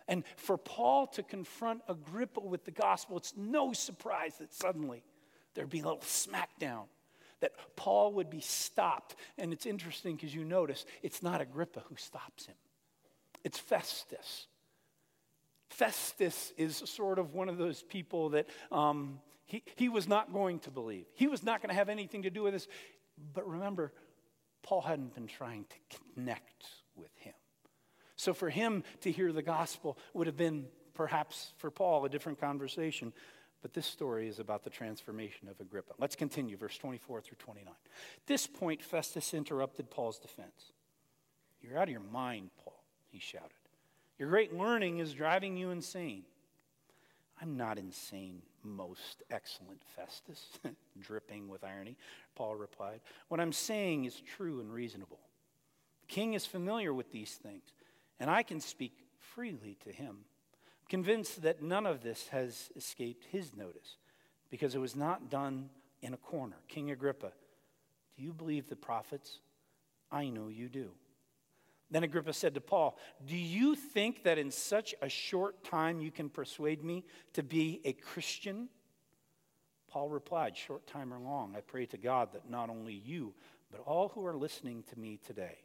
And 0.09 0.25
for 0.37 0.57
Paul 0.57 1.07
to 1.09 1.23
confront 1.23 1.83
Agrippa 1.89 2.41
with 2.41 2.65
the 2.65 2.71
gospel, 2.71 3.17
it's 3.17 3.35
no 3.37 3.73
surprise 3.73 4.37
that 4.39 4.53
suddenly 4.53 5.03
there'd 5.55 5.71
be 5.71 5.81
a 5.81 5.85
little 5.85 6.01
smackdown, 6.01 6.85
that 7.41 7.53
Paul 7.77 8.15
would 8.15 8.31
be 8.31 8.41
stopped. 8.41 9.17
And 9.39 9.53
it's 9.53 9.67
interesting 9.67 10.17
because 10.17 10.35
you 10.35 10.45
notice 10.45 10.85
it's 11.03 11.23
not 11.23 11.41
Agrippa 11.41 11.83
who 11.89 11.97
stops 11.97 12.47
him, 12.47 12.57
it's 13.45 13.59
Festus. 13.59 14.47
Festus 15.71 16.53
is 16.57 16.77
sort 16.77 17.19
of 17.19 17.35
one 17.35 17.49
of 17.49 17.59
those 17.59 17.83
people 17.83 18.29
that 18.31 18.47
um, 18.71 19.19
he, 19.55 19.63
he 19.77 19.89
was 19.89 20.09
not 20.09 20.33
going 20.33 20.59
to 20.61 20.71
believe. 20.73 21.07
He 21.15 21.29
was 21.29 21.45
not 21.45 21.63
going 21.63 21.69
to 21.69 21.77
have 21.77 21.89
anything 21.89 22.23
to 22.23 22.31
do 22.31 22.43
with 22.43 22.55
this. 22.55 22.67
But 23.33 23.49
remember, 23.49 23.93
Paul 24.65 24.81
hadn't 24.81 25.15
been 25.15 25.29
trying 25.29 25.67
to 25.67 25.97
connect 26.15 26.67
with 26.97 27.15
him. 27.19 27.35
So 28.17 28.35
for 28.35 28.51
him 28.51 28.83
to 29.03 29.13
hear 29.13 29.33
the 29.33 29.43
gospel 29.43 29.97
would 30.13 30.27
have 30.27 30.37
been 30.37 30.67
perhaps 30.93 31.53
for 31.59 31.71
Paul 31.71 32.05
a 32.05 32.09
different 32.09 32.41
conversation. 32.41 33.13
But 33.63 33.75
this 33.75 33.87
story 33.87 34.27
is 34.27 34.41
about 34.41 34.65
the 34.65 34.71
transformation 34.71 35.47
of 35.49 35.61
Agrippa. 35.61 35.95
Let's 36.01 36.17
continue, 36.17 36.57
verse 36.57 36.77
24 36.77 37.21
through 37.21 37.37
29. 37.39 37.73
At 37.73 38.27
this 38.27 38.49
point, 38.49 38.83
Festus 38.83 39.35
interrupted 39.35 39.89
Paul's 39.89 40.19
defense. 40.19 40.73
You're 41.63 41.79
out 41.79 41.85
of 41.85 41.91
your 41.91 42.01
mind, 42.01 42.51
Paul, 42.65 42.83
he 43.09 43.21
shouted. 43.21 43.51
Your 44.19 44.31
great 44.31 44.53
learning 44.53 44.99
is 44.99 45.13
driving 45.13 45.57
you 45.57 45.71
insane. 45.71 46.25
I'm 47.41 47.57
not 47.57 47.79
insane, 47.79 48.43
most 48.65 49.23
excellent 49.31 49.83
Festus, 49.97 50.59
dripping 51.01 51.49
with 51.49 51.65
irony. 51.65 51.97
Paul 52.35 52.57
replied, 52.57 53.01
What 53.29 53.41
I'm 53.41 53.53
saying 53.53 54.05
is 54.05 54.21
true 54.21 54.61
and 54.61 54.73
reasonable. 54.73 55.21
The 56.01 56.15
king 56.15 56.35
is 56.35 56.47
familiar 56.47 56.93
with 56.93 57.13
these 57.13 57.33
things, 57.33 57.65
and 58.19 58.31
I 58.31 58.43
can 58.43 58.61
speak 58.61 58.93
freely 59.19 59.77
to 59.85 59.93
him. 59.93 60.19
I'm 60.81 60.89
convinced 60.89 61.43
that 61.43 61.63
none 61.63 61.87
of 61.87 62.03
this 62.03 62.29
has 62.29 62.71
escaped 62.77 63.25
his 63.31 63.55
notice 63.57 63.97
because 64.51 64.75
it 64.75 64.81
was 64.81 64.97
not 64.97 65.31
done 65.31 65.71
in 66.03 66.15
a 66.15 66.19
corner. 66.19 66.57
King 66.69 66.91
Agrippa, 66.91 67.33
do 68.17 68.23
you 68.23 68.33
believe 68.33 68.69
the 68.69 68.77
prophets? 68.77 69.41
I 70.13 70.29
know 70.29 70.49
you 70.49 70.69
do. 70.69 70.91
Then 71.91 72.03
Agrippa 72.03 72.33
said 72.33 72.55
to 72.55 72.61
Paul, 72.61 72.99
Do 73.25 73.37
you 73.37 73.75
think 73.75 74.25
that 74.25 74.39
in 74.39 74.51
such 74.51 74.95
a 75.03 75.09
short 75.09 75.65
time 75.65 76.01
you 76.01 76.11
can 76.11 76.29
persuade 76.29 76.83
me 76.83 77.05
to 77.35 77.43
be 77.43 77.81
a 77.85 77.93
Christian? 77.93 78.69
Paul 79.89 80.09
replied, 80.09 80.57
Short 80.57 80.87
time 80.87 81.13
or 81.13 81.19
long, 81.19 81.55
I 81.57 81.61
pray 81.61 81.87
to 81.87 81.99
God 81.99 82.33
that 82.33 82.51
not 82.51 82.71
only 82.71 82.95
you, 82.95 83.35
but 83.71 83.81
all 83.81 84.09
who 84.09 84.25
are 84.27 84.37
listening 84.37 84.83
to 84.91 84.99
me 84.99 85.21
today 85.25 85.59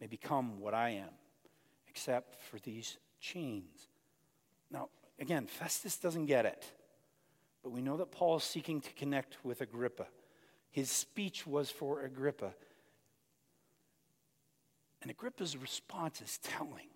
may 0.00 0.06
become 0.06 0.60
what 0.60 0.74
I 0.74 0.90
am, 0.90 1.10
except 1.88 2.40
for 2.42 2.58
these 2.60 2.96
chains. 3.20 3.88
Now, 4.70 4.88
again, 5.18 5.46
Festus 5.46 5.98
doesn't 5.98 6.26
get 6.26 6.46
it, 6.46 6.64
but 7.62 7.70
we 7.70 7.82
know 7.82 7.96
that 7.96 8.12
Paul 8.12 8.36
is 8.36 8.44
seeking 8.44 8.80
to 8.80 8.92
connect 8.94 9.44
with 9.44 9.60
Agrippa. 9.60 10.06
His 10.70 10.90
speech 10.90 11.46
was 11.46 11.70
for 11.70 12.02
Agrippa. 12.02 12.54
And 15.02 15.10
Agrippa's 15.10 15.56
response 15.56 16.20
is 16.20 16.38
telling. 16.38 16.88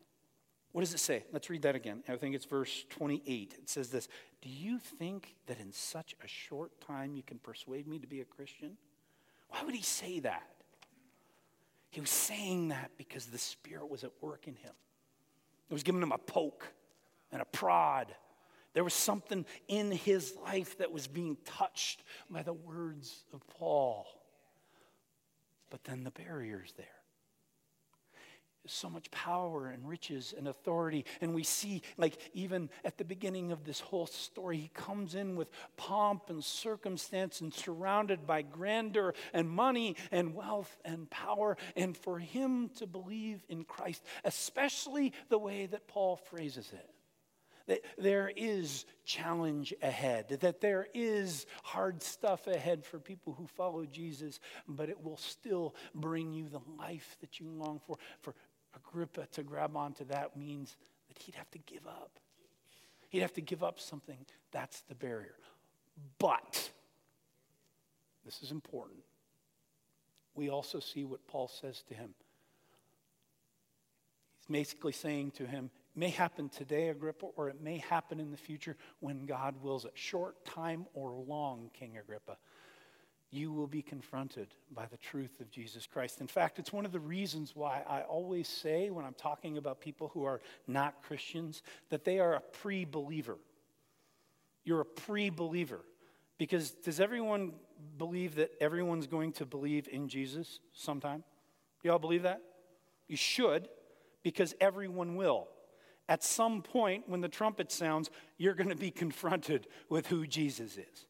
What 0.73 0.83
does 0.83 0.95
it 0.95 0.99
say? 0.99 1.25
Let's 1.33 1.51
read 1.51 1.63
that 1.63 1.75
again. 1.75 2.03
I 2.09 2.17
think 2.17 2.35
it's 2.35 2.45
verse 2.45 2.85
28. 2.91 3.57
It 3.59 3.69
says 3.69 3.91
this 3.91 4.09
Do 4.41 4.49
you 4.49 4.79
think 4.79 5.35
that 5.47 5.59
in 5.59 5.73
such 5.73 6.15
a 6.25 6.29
short 6.29 6.81
time 6.81 7.15
you 7.15 7.23
can 7.23 7.39
persuade 7.39 7.87
me 7.87 7.99
to 7.99 8.07
be 8.07 8.21
a 8.21 8.25
Christian? 8.25 8.77
Why 9.49 9.65
would 9.65 9.75
he 9.75 9.83
say 9.83 10.21
that? 10.21 10.49
He 11.91 12.01
was 12.01 12.11
saying 12.11 12.69
that 12.69 12.93
because 12.97 13.27
the 13.27 13.39
Spirit 13.39 13.91
was 13.91 14.05
at 14.05 14.13
work 14.21 14.47
in 14.47 14.55
him. 14.55 14.73
It 15.69 15.73
was 15.73 15.83
giving 15.83 16.03
him 16.03 16.13
a 16.13 16.19
poke 16.19 16.73
and 17.33 17.43
a 17.43 17.45
prod. 17.45 18.15
There 18.73 18.85
was 18.85 18.95
something 18.95 19.45
in 19.67 19.91
his 19.91 20.35
life 20.45 20.79
that 20.79 20.93
was 20.93 21.09
being 21.09 21.37
touched 21.45 22.05
by 22.31 22.45
the 22.45 22.53
words 22.53 23.25
of 23.33 23.45
Paul. 23.59 24.07
But 25.69 25.83
then 25.83 26.05
the 26.05 26.13
barrier's 26.13 26.73
there 26.77 27.00
so 28.67 28.91
much 28.91 29.11
power 29.11 29.69
and 29.69 29.89
riches 29.89 30.35
and 30.37 30.49
authority. 30.49 31.05
And 31.21 31.35
we 31.35 31.43
see, 31.43 31.83
like, 31.97 32.19
even 32.35 32.71
at 32.85 32.99
the 32.99 33.05
beginning 33.05 33.53
of 33.53 33.65
this 33.65 33.81
whole 33.81 34.07
story, 34.07 34.59
he 34.59 34.71
comes 34.75 35.15
in 35.15 35.37
with 35.37 35.51
pomp 35.77 36.31
and 36.31 36.45
circumstance 36.45 37.41
and 37.41 37.53
surrounded 37.53 38.27
by 38.27 38.43
grandeur 38.43 39.15
and 39.33 39.49
money 39.49 39.97
and 40.11 40.35
wealth 40.35 40.77
and 40.85 41.09
power. 41.11 41.57
And 41.77 41.97
for 41.97 42.19
him 42.19 42.71
to 42.77 42.87
believe 42.87 43.45
in 43.49 43.65
Christ, 43.65 44.05
especially 44.25 45.13
the 45.29 45.39
way 45.39 45.67
that 45.67 45.89
Paul 45.89 46.17
phrases 46.17 46.71
it, 46.73 46.91
that 47.67 47.85
there 47.99 48.33
is 48.35 48.85
challenge 49.05 49.73
ahead, 49.81 50.29
that 50.41 50.61
there 50.61 50.89
is 50.93 51.47
hard 51.63 52.03
stuff 52.03 52.49
ahead 52.49 52.85
for 52.85 52.99
people 52.99 53.33
who 53.33 53.47
follow 53.47 53.85
Jesus, 53.85 54.41
but 54.67 54.89
it 54.89 55.05
will 55.05 55.19
still 55.19 55.77
bring 55.95 56.33
you 56.33 56.49
the 56.49 56.61
life 56.79 57.17
that 57.21 57.39
you 57.39 57.49
long 57.49 57.81
for. 57.87 57.97
For 58.23 58.35
Agrippa 58.91 59.27
to 59.33 59.43
grab 59.43 59.77
onto 59.77 60.05
that 60.07 60.37
means 60.37 60.77
that 61.09 61.19
he'd 61.23 61.35
have 61.35 61.51
to 61.53 61.59
give 61.59 61.87
up. 61.87 62.19
He'd 63.09 63.21
have 63.21 63.33
to 63.35 63.41
give 63.41 63.63
up 63.63 63.81
something. 63.81 64.19
That's 64.53 64.81
the 64.83 64.95
barrier. 64.95 65.35
But, 66.19 66.71
this 68.25 68.43
is 68.43 68.51
important. 68.51 69.01
We 70.35 70.49
also 70.49 70.81
see 70.81 71.05
what 71.05 71.27
Paul 71.27 71.49
says 71.49 71.83
to 71.89 71.95
him. 71.95 72.15
He's 74.39 74.53
basically 74.53 74.93
saying 74.93 75.33
to 75.33 75.47
him, 75.47 75.71
it 75.95 75.99
may 75.99 76.11
happen 76.11 76.49
today, 76.49 76.89
Agrippa, 76.89 77.27
or 77.37 77.49
it 77.49 77.61
may 77.61 77.79
happen 77.79 78.21
in 78.21 78.31
the 78.31 78.37
future 78.37 78.77
when 79.01 79.27
God 79.27 79.57
wills 79.61 79.85
it. 79.85 79.93
Short 79.95 80.45
time 80.45 80.87
or 80.95 81.11
long, 81.13 81.71
King 81.75 81.99
Agrippa 81.99 82.37
you 83.31 83.53
will 83.53 83.67
be 83.67 83.83
confronted 83.83 84.49
by 84.75 84.87
the 84.87 84.97
truth 84.97 85.41
of 85.41 85.51
Jesus 85.51 85.87
Christ. 85.87 86.21
In 86.21 86.27
fact, 86.27 86.59
it's 86.59 86.73
one 86.73 86.85
of 86.85 86.93
the 86.93 87.01
reasons 87.01 87.55
why 87.55 87.83
I 87.89 88.03
always 88.03 88.49
say 88.49 88.91
when 88.91 89.05
I'm 89.05 89.15
talking 89.15 89.57
about 89.57 89.81
people 89.81 90.11
who 90.13 90.25
are 90.25 90.41
not 90.67 91.03
Christians 91.03 91.63
that 91.91 92.05
they 92.05 92.19
are 92.19 92.35
a 92.35 92.41
pre 92.41 92.85
believer. 92.85 93.39
You're 94.65 94.81
a 94.81 94.87
pre 94.87 95.31
believer. 95.31 95.81
Because 96.39 96.71
does 96.71 97.01
everyone 97.01 97.53
believe 97.99 98.37
that 98.37 98.51
everyone's 98.61 99.07
going 99.07 99.33
to 99.33 99.45
believe 99.45 99.89
in 99.93 100.09
Jesus 100.09 100.59
sometime? 100.73 101.23
You 101.83 101.93
all 101.93 101.99
believe 101.99 102.23
that? 102.23 102.41
You 103.09 103.17
should, 103.17 103.69
because 104.23 104.55
everyone 104.61 105.17
will. 105.17 105.49
At 106.09 106.25
some 106.25 106.63
point, 106.63 107.09
when 107.09 107.21
the 107.21 107.29
trumpet 107.29 107.71
sounds, 107.71 108.11
you're 108.39 108.55
going 108.55 108.71
to 108.71 108.77
be 108.77 108.91
confronted 108.91 109.67
with 109.89 110.07
who 110.07 110.27
Jesus 110.27 110.79
is. 110.79 111.07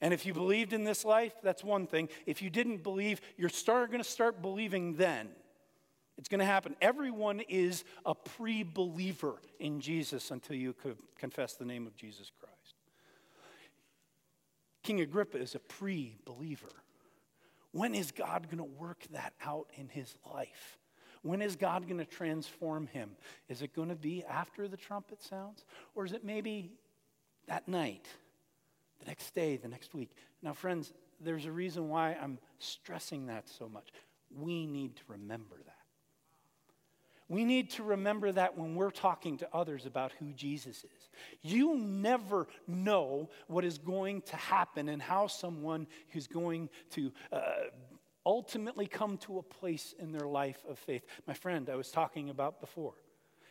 And 0.00 0.14
if 0.14 0.24
you 0.24 0.32
believed 0.32 0.72
in 0.72 0.84
this 0.84 1.04
life, 1.04 1.34
that's 1.42 1.62
one 1.62 1.86
thing. 1.86 2.08
If 2.26 2.40
you 2.40 2.50
didn't 2.50 2.82
believe, 2.82 3.20
you're 3.36 3.50
start, 3.50 3.90
going 3.90 4.02
to 4.02 4.08
start 4.08 4.40
believing 4.40 4.94
then. 4.94 5.28
It's 6.16 6.28
going 6.28 6.40
to 6.40 6.46
happen. 6.46 6.76
Everyone 6.80 7.40
is 7.40 7.84
a 8.04 8.14
pre 8.14 8.62
believer 8.62 9.40
in 9.58 9.80
Jesus 9.80 10.30
until 10.30 10.56
you 10.56 10.74
confess 11.18 11.54
the 11.54 11.64
name 11.64 11.86
of 11.86 11.96
Jesus 11.96 12.30
Christ. 12.38 12.74
King 14.82 15.00
Agrippa 15.00 15.38
is 15.38 15.54
a 15.54 15.58
pre 15.58 16.16
believer. 16.24 16.68
When 17.72 17.94
is 17.94 18.10
God 18.10 18.46
going 18.46 18.58
to 18.58 18.64
work 18.64 19.04
that 19.12 19.32
out 19.44 19.68
in 19.76 19.88
his 19.88 20.14
life? 20.32 20.78
When 21.22 21.42
is 21.42 21.56
God 21.56 21.86
going 21.86 21.98
to 21.98 22.06
transform 22.06 22.86
him? 22.86 23.10
Is 23.48 23.62
it 23.62 23.74
going 23.74 23.90
to 23.90 23.94
be 23.94 24.24
after 24.24 24.68
the 24.68 24.76
trumpet 24.76 25.22
sounds? 25.22 25.64
Or 25.94 26.04
is 26.04 26.12
it 26.12 26.24
maybe 26.24 26.72
that 27.46 27.68
night? 27.68 28.06
The 29.00 29.06
next 29.06 29.34
day, 29.34 29.56
the 29.56 29.68
next 29.68 29.94
week. 29.94 30.10
Now, 30.42 30.52
friends, 30.52 30.92
there's 31.20 31.46
a 31.46 31.52
reason 31.52 31.88
why 31.88 32.16
I'm 32.20 32.38
stressing 32.58 33.26
that 33.26 33.48
so 33.48 33.68
much. 33.68 33.88
We 34.34 34.66
need 34.66 34.96
to 34.96 35.02
remember 35.08 35.56
that. 35.56 35.74
We 37.28 37.44
need 37.44 37.70
to 37.72 37.84
remember 37.84 38.32
that 38.32 38.58
when 38.58 38.74
we're 38.74 38.90
talking 38.90 39.38
to 39.38 39.48
others 39.52 39.86
about 39.86 40.10
who 40.18 40.32
Jesus 40.32 40.78
is. 40.78 41.10
You 41.42 41.76
never 41.76 42.48
know 42.66 43.30
what 43.46 43.64
is 43.64 43.78
going 43.78 44.22
to 44.22 44.36
happen 44.36 44.88
and 44.88 45.00
how 45.00 45.28
someone 45.28 45.86
is 46.12 46.26
going 46.26 46.68
to 46.90 47.12
uh, 47.30 47.40
ultimately 48.26 48.86
come 48.86 49.16
to 49.18 49.38
a 49.38 49.42
place 49.42 49.94
in 50.00 50.10
their 50.10 50.26
life 50.26 50.58
of 50.68 50.76
faith. 50.78 51.04
My 51.28 51.34
friend, 51.34 51.70
I 51.70 51.76
was 51.76 51.92
talking 51.92 52.30
about 52.30 52.60
before. 52.60 52.94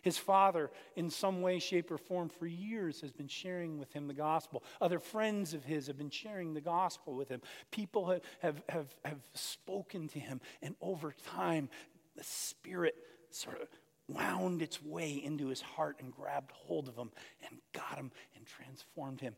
His 0.01 0.17
father, 0.17 0.71
in 0.95 1.09
some 1.09 1.41
way, 1.41 1.59
shape, 1.59 1.91
or 1.91 1.97
form, 1.97 2.29
for 2.29 2.47
years 2.47 3.01
has 3.01 3.11
been 3.11 3.27
sharing 3.27 3.79
with 3.79 3.91
him 3.93 4.07
the 4.07 4.13
gospel. 4.13 4.63
Other 4.79 4.99
friends 4.99 5.53
of 5.53 5.65
his 5.65 5.87
have 5.87 5.97
been 5.97 6.09
sharing 6.09 6.53
the 6.53 6.61
gospel 6.61 7.15
with 7.15 7.29
him. 7.29 7.41
People 7.71 8.07
have, 8.07 8.21
have, 8.39 8.63
have, 8.69 8.95
have 9.05 9.19
spoken 9.33 10.07
to 10.09 10.19
him, 10.19 10.41
and 10.61 10.75
over 10.81 11.13
time, 11.33 11.69
the 12.15 12.23
Spirit 12.23 12.95
sort 13.31 13.61
of 13.61 13.67
wound 14.07 14.61
its 14.61 14.83
way 14.83 15.11
into 15.23 15.47
his 15.47 15.61
heart 15.61 15.97
and 15.99 16.11
grabbed 16.11 16.51
hold 16.51 16.87
of 16.87 16.95
him 16.95 17.11
and 17.47 17.59
got 17.73 17.97
him 17.97 18.11
and 18.35 18.45
transformed 18.45 19.21
him. 19.21 19.35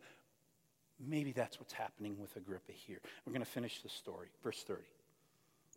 Maybe 1.00 1.32
that's 1.32 1.60
what's 1.60 1.74
happening 1.74 2.18
with 2.20 2.36
Agrippa 2.36 2.72
here. 2.72 3.00
We're 3.26 3.34
going 3.34 3.44
to 3.44 3.52
finish 3.52 3.82
the 3.82 3.90
story. 3.90 4.28
Verse 4.44 4.64
30. 4.64 4.84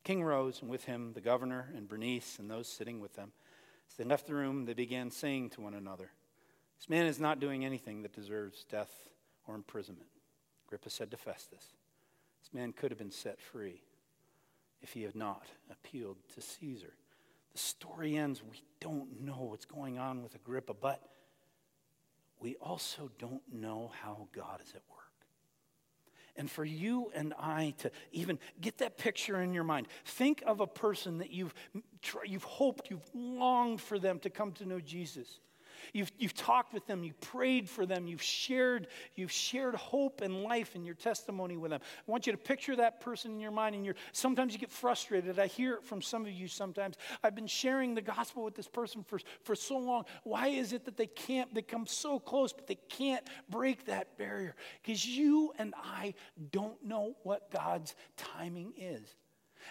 King 0.05 0.23
rose, 0.23 0.61
and 0.61 0.71
with 0.71 0.85
him 0.85 1.13
the 1.15 1.21
governor 1.21 1.73
and 1.75 1.89
Bernice 1.89 2.39
and 2.39 2.51
those 2.51 2.69
sitting 2.69 3.01
with 3.01 3.15
them. 3.17 3.33
As 3.91 3.97
they 3.97 4.05
left 4.05 4.27
the 4.27 4.35
room, 4.35 4.65
they 4.65 4.75
began 4.75 5.11
saying 5.11 5.51
to 5.51 5.61
one 5.61 5.75
another, 5.75 6.11
This 6.79 6.89
man 6.89 7.07
is 7.07 7.21
not 7.21 7.41
doing 7.41 7.65
anything 7.65 8.03
that 8.03 8.13
deserves 8.13 8.65
death 8.65 8.93
or 9.47 9.55
imprisonment. 9.55 10.09
Agrippa 10.67 10.91
said 10.91 11.11
to 11.11 11.17
Festus, 11.17 11.73
This 12.43 12.53
man 12.53 12.73
could 12.73 12.91
have 12.91 12.99
been 12.99 13.11
set 13.11 13.41
free 13.41 13.83
if 14.83 14.93
he 14.93 15.03
had 15.03 15.15
not 15.15 15.47
appealed 15.71 16.17
to 16.35 16.41
Caesar. 16.41 16.95
The 17.53 17.59
story 17.59 18.17
ends. 18.17 18.43
We 18.43 18.63
don't 18.81 19.21
know 19.21 19.49
what's 19.51 19.65
going 19.65 19.99
on 19.99 20.23
with 20.23 20.35
Agrippa, 20.35 20.75
but 20.75 21.01
we 22.41 22.57
also 22.57 23.11
don't 23.19 23.43
know 23.53 23.93
how 24.03 24.29
God 24.35 24.61
is 24.63 24.71
at 24.75 24.83
work. 24.91 24.94
And 26.37 26.51
for 26.51 26.65
you 26.65 27.11
and 27.15 27.33
I 27.39 27.75
to 27.79 27.91
even 28.13 28.39
get 28.61 28.79
that 28.79 28.99
picture 28.99 29.41
in 29.41 29.55
your 29.55 29.65
mind, 29.65 29.87
think 30.05 30.43
of 30.47 30.61
a 30.61 30.67
person 30.67 31.19
that 31.19 31.31
you've, 31.31 31.55
you've 32.25 32.45
hoped, 32.45 32.91
you've 32.91 33.09
longed 33.15 33.81
for 33.81 33.99
them 33.99 34.19
to 34.21 34.31
come 34.31 34.53
to 34.53 34.67
know 34.67 34.81
Jesus. 34.81 35.41
You've, 35.93 36.11
you've 36.19 36.35
talked 36.35 36.73
with 36.73 36.87
them, 36.87 37.05
you've 37.05 37.21
prayed 37.21 37.69
for 37.69 37.87
them, 37.87 38.07
you've 38.07 38.23
shared, 38.23 38.89
you've 39.15 39.33
shared 39.33 39.75
hope 39.75 40.21
and 40.21 40.43
life 40.43 40.75
in 40.75 40.85
your 40.85 40.95
testimony 40.95 41.57
with 41.57 41.71
them. 41.71 41.81
I 41.83 42.11
want 42.11 42.27
you 42.27 42.33
to 42.33 42.39
picture 42.39 42.77
that 42.77 43.01
person 43.01 43.33
in 43.33 43.41
your 43.41 43.51
mind, 43.51 43.75
and 43.75 43.85
you're 43.85 43.95
sometimes 44.13 44.53
you 44.53 44.59
get 44.59 44.71
frustrated. 44.71 45.39
I 45.39 45.47
hear 45.47 45.75
it 45.75 45.85
from 45.85 46.03
some 46.03 46.27
of 46.27 46.33
you 46.33 46.49
sometimes. 46.49 46.97
I've 47.23 47.35
been 47.35 47.47
sharing 47.47 47.95
the 47.95 48.03
gospel 48.03 48.45
with 48.45 48.55
this 48.55 48.69
person 48.69 49.03
for, 49.03 49.19
for 49.43 49.55
so 49.55 49.79
long. 49.79 50.05
Why 50.23 50.49
is 50.49 50.73
it 50.73 50.85
that 50.85 50.97
they 50.97 51.07
can't, 51.07 51.53
they 51.55 51.63
come 51.63 51.87
so 51.87 52.19
close, 52.19 52.53
but 52.53 52.67
they 52.67 52.79
can't 52.89 53.27
break 53.49 53.87
that 53.87 54.17
barrier? 54.19 54.55
Because 54.83 55.07
you 55.07 55.53
and 55.59 55.75
I 55.83 56.15
don't 56.51 56.83
know 56.85 57.17
what 57.23 57.51
God's 57.51 57.95
timing 58.17 58.73
is. 58.77 59.15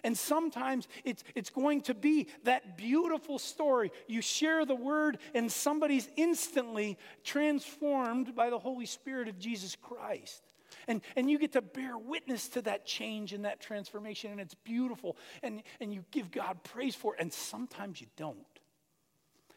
And 0.04 0.18
sometimes 0.18 0.88
it's, 1.04 1.24
it's 1.36 1.50
going 1.50 1.82
to 1.84 1.94
be 1.94 2.28
that 2.44 2.78
beautiful 2.78 3.39
story. 3.39 3.91
You 4.08 4.22
share 4.22 4.66
the 4.66 4.76
word, 4.76 5.20
and 5.34 5.52
somebody's 5.52 6.10
instantly 6.16 6.98
transformed 7.24 8.36
by 8.36 8.50
the 8.50 8.60
Holy 8.60 8.86
Spirit 8.86 9.28
of 9.28 9.39
Jesus 9.39 9.76
Christ. 9.76 10.44
And, 10.88 11.02
and 11.16 11.30
you 11.30 11.38
get 11.38 11.54
to 11.54 11.62
bear 11.62 11.98
witness 11.98 12.48
to 12.50 12.62
that 12.64 12.86
change 12.86 13.34
and 13.34 13.46
that 13.46 13.62
transformation, 13.62 14.32
and 14.32 14.41
it's 14.41 14.56
beautiful. 14.56 15.18
And, 15.41 15.64
and 15.80 15.94
you 15.94 16.04
give 16.12 16.32
God 16.32 16.64
praise 16.64 16.96
for 16.96 17.16
it, 17.16 17.22
and 17.22 17.32
sometimes 17.32 18.02
you 18.02 18.08
don't. 18.18 18.38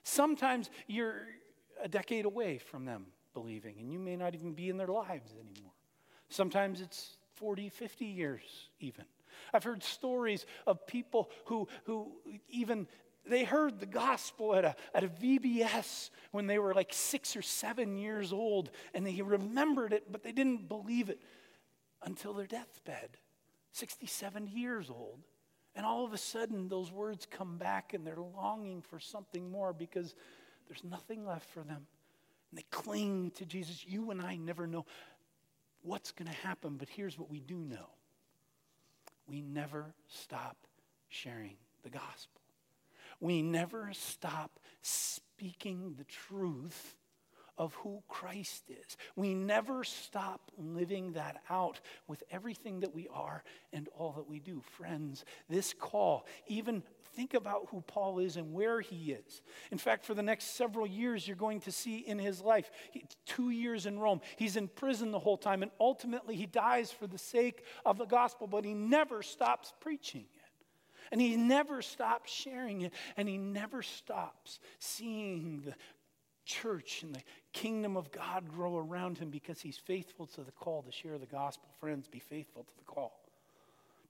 Sometimes 0.03 0.71
you're 0.87 1.27
a 1.83 1.89
decade 1.89 2.25
away 2.25 2.59
from 2.59 2.85
them 2.85 3.07
believing, 3.35 3.77
and 3.79 3.93
you 3.93 3.99
may 3.99 4.17
not 4.17 4.35
even 4.35 4.53
be 4.53 4.69
in 4.69 4.77
their 4.77 4.87
lives 4.89 5.33
anymore. 5.33 5.73
Sometimes 6.29 6.81
it's 6.81 7.17
40, 7.35 7.69
50 7.69 8.05
years 8.05 8.43
even. 8.81 9.05
I've 9.53 9.65
heard 9.65 9.83
stories 9.83 10.47
of 10.67 10.87
people 10.87 11.31
who, 11.47 11.69
who 11.85 12.13
even 12.49 12.87
they 13.29 13.45
heard 13.45 13.81
the 13.81 13.87
gospel 13.87 14.55
at 14.55 14.65
a, 14.65 14.77
at 14.95 15.05
a 15.05 15.09
VBS 15.09 16.11
when 16.31 16.47
they 16.47 16.59
were 16.59 16.75
like 16.75 16.93
six 16.93 17.37
or 17.37 17.43
seven 17.43 17.97
years 17.97 18.33
old, 18.33 18.71
and 18.95 19.07
they 19.07 19.21
remembered 19.21 19.93
it, 19.93 20.11
but 20.11 20.23
they 20.23 20.33
didn't 20.33 20.69
believe 20.69 21.11
it 21.11 21.21
until 22.03 22.33
their 22.33 22.47
deathbed, 22.47 23.17
67 23.73 24.49
years 24.49 24.91
old. 24.91 25.21
And 25.75 25.85
all 25.85 26.05
of 26.05 26.15
a 26.15 26.19
sudden, 26.19 26.69
those 26.69 26.91
words 26.91 27.27
come 27.31 27.59
back 27.59 27.93
and 27.93 28.07
they're 28.07 28.17
longing 28.17 28.81
for 28.81 28.99
something 28.99 29.51
more 29.51 29.73
because 29.73 30.15
there's 30.69 30.83
nothing 30.85 31.27
left 31.27 31.49
for 31.51 31.61
them. 31.61 31.87
And 32.51 32.59
they 32.59 32.65
cling 32.71 33.33
to 33.33 33.45
Jesus. 33.45 33.85
You 33.87 34.11
and 34.11 34.23
I 34.23 34.37
never 34.37 34.67
know 34.67 34.87
what's 35.83 36.13
going 36.13 36.29
to 36.31 36.37
happen, 36.47 36.77
but 36.79 36.89
here's 36.89 37.19
what 37.19 37.31
we 37.31 37.41
do 37.41 37.57
know 37.57 37.91
we 39.29 39.41
never 39.41 39.95
stop 40.09 40.57
sharing 41.09 41.57
the 41.83 41.91
gospel. 41.91 42.41
We 43.21 43.43
never 43.43 43.91
stop 43.93 44.59
speaking 44.83 45.95
the 45.97 46.05
truth 46.05 46.97
of 47.59 47.75
who 47.77 48.03
Christ 48.09 48.65
is. 48.69 48.97
We 49.15 49.33
never 49.35 49.83
stop 49.83 50.51
living 50.59 51.13
that 51.13 51.43
out 51.49 51.81
with 52.07 52.23
everything 52.31 52.81
that 52.81 52.95
we 52.95 53.09
are 53.09 53.43
and 53.73 53.89
all 53.97 54.13
that 54.13 54.29
we 54.29 54.41
do. 54.41 54.63
Friends, 54.77 55.25
this 55.49 55.73
call, 55.73 56.27
even 56.49 56.83
think 57.17 57.35
about 57.35 57.69
who 57.71 57.81
Paul 57.81 58.19
is 58.19 58.37
and 58.37 58.53
where 58.53 58.81
he 58.81 59.13
is. 59.13 59.43
In 59.73 59.79
fact, 59.79 60.05
for 60.05 60.15
the 60.15 60.23
next 60.23 60.57
several 60.57 60.87
years, 60.87 61.27
you're 61.27 61.37
going 61.37 61.61
to 61.63 61.73
see 61.73 61.99
in 61.99 62.19
his 62.19 62.43
life, 62.43 62.71
two 63.25 63.51
years 63.51 63.87
in 63.87 63.99
Rome, 63.99 64.21
he's 64.37 64.57
in 64.57 64.69
prison 64.69 65.11
the 65.11 65.19
whole 65.19 65.39
time, 65.39 65.63
and 65.63 65.73
ultimately 65.81 66.37
he 66.37 66.47
dies 66.47 66.93
for 66.93 67.07
the 67.07 67.19
sake 67.19 67.65
of 67.85 67.97
the 67.97 68.05
gospel, 68.05 68.47
but 68.47 68.65
he 68.65 68.75
never 68.75 69.23
stops 69.23 69.73
preaching. 69.81 70.27
It. 70.35 70.67
And 71.13 71.21
he 71.21 71.37
never 71.37 71.83
stops 71.83 72.31
sharing 72.31 72.83
it, 72.83 72.93
and 73.17 73.29
he 73.29 73.39
never 73.39 73.83
stops 73.83 74.61
seeing 74.79 75.63
the 75.65 75.75
church 76.45 77.03
and 77.03 77.15
the 77.15 77.23
kingdom 77.53 77.97
of 77.97 78.13
God 78.13 78.49
grow 78.49 78.77
around 78.77 79.19
him 79.19 79.31
because 79.31 79.61
he's 79.61 79.77
faithful 79.77 80.27
to 80.29 80.43
the 80.43 80.53
call 80.53 80.83
to 80.83 80.93
share 80.93 81.19
the 81.19 81.27
gospel. 81.27 81.69
Friends, 81.81 82.07
be 82.09 82.21
faithful 82.21 82.63
to 82.63 82.77
the 82.79 82.85
call. 82.85 83.21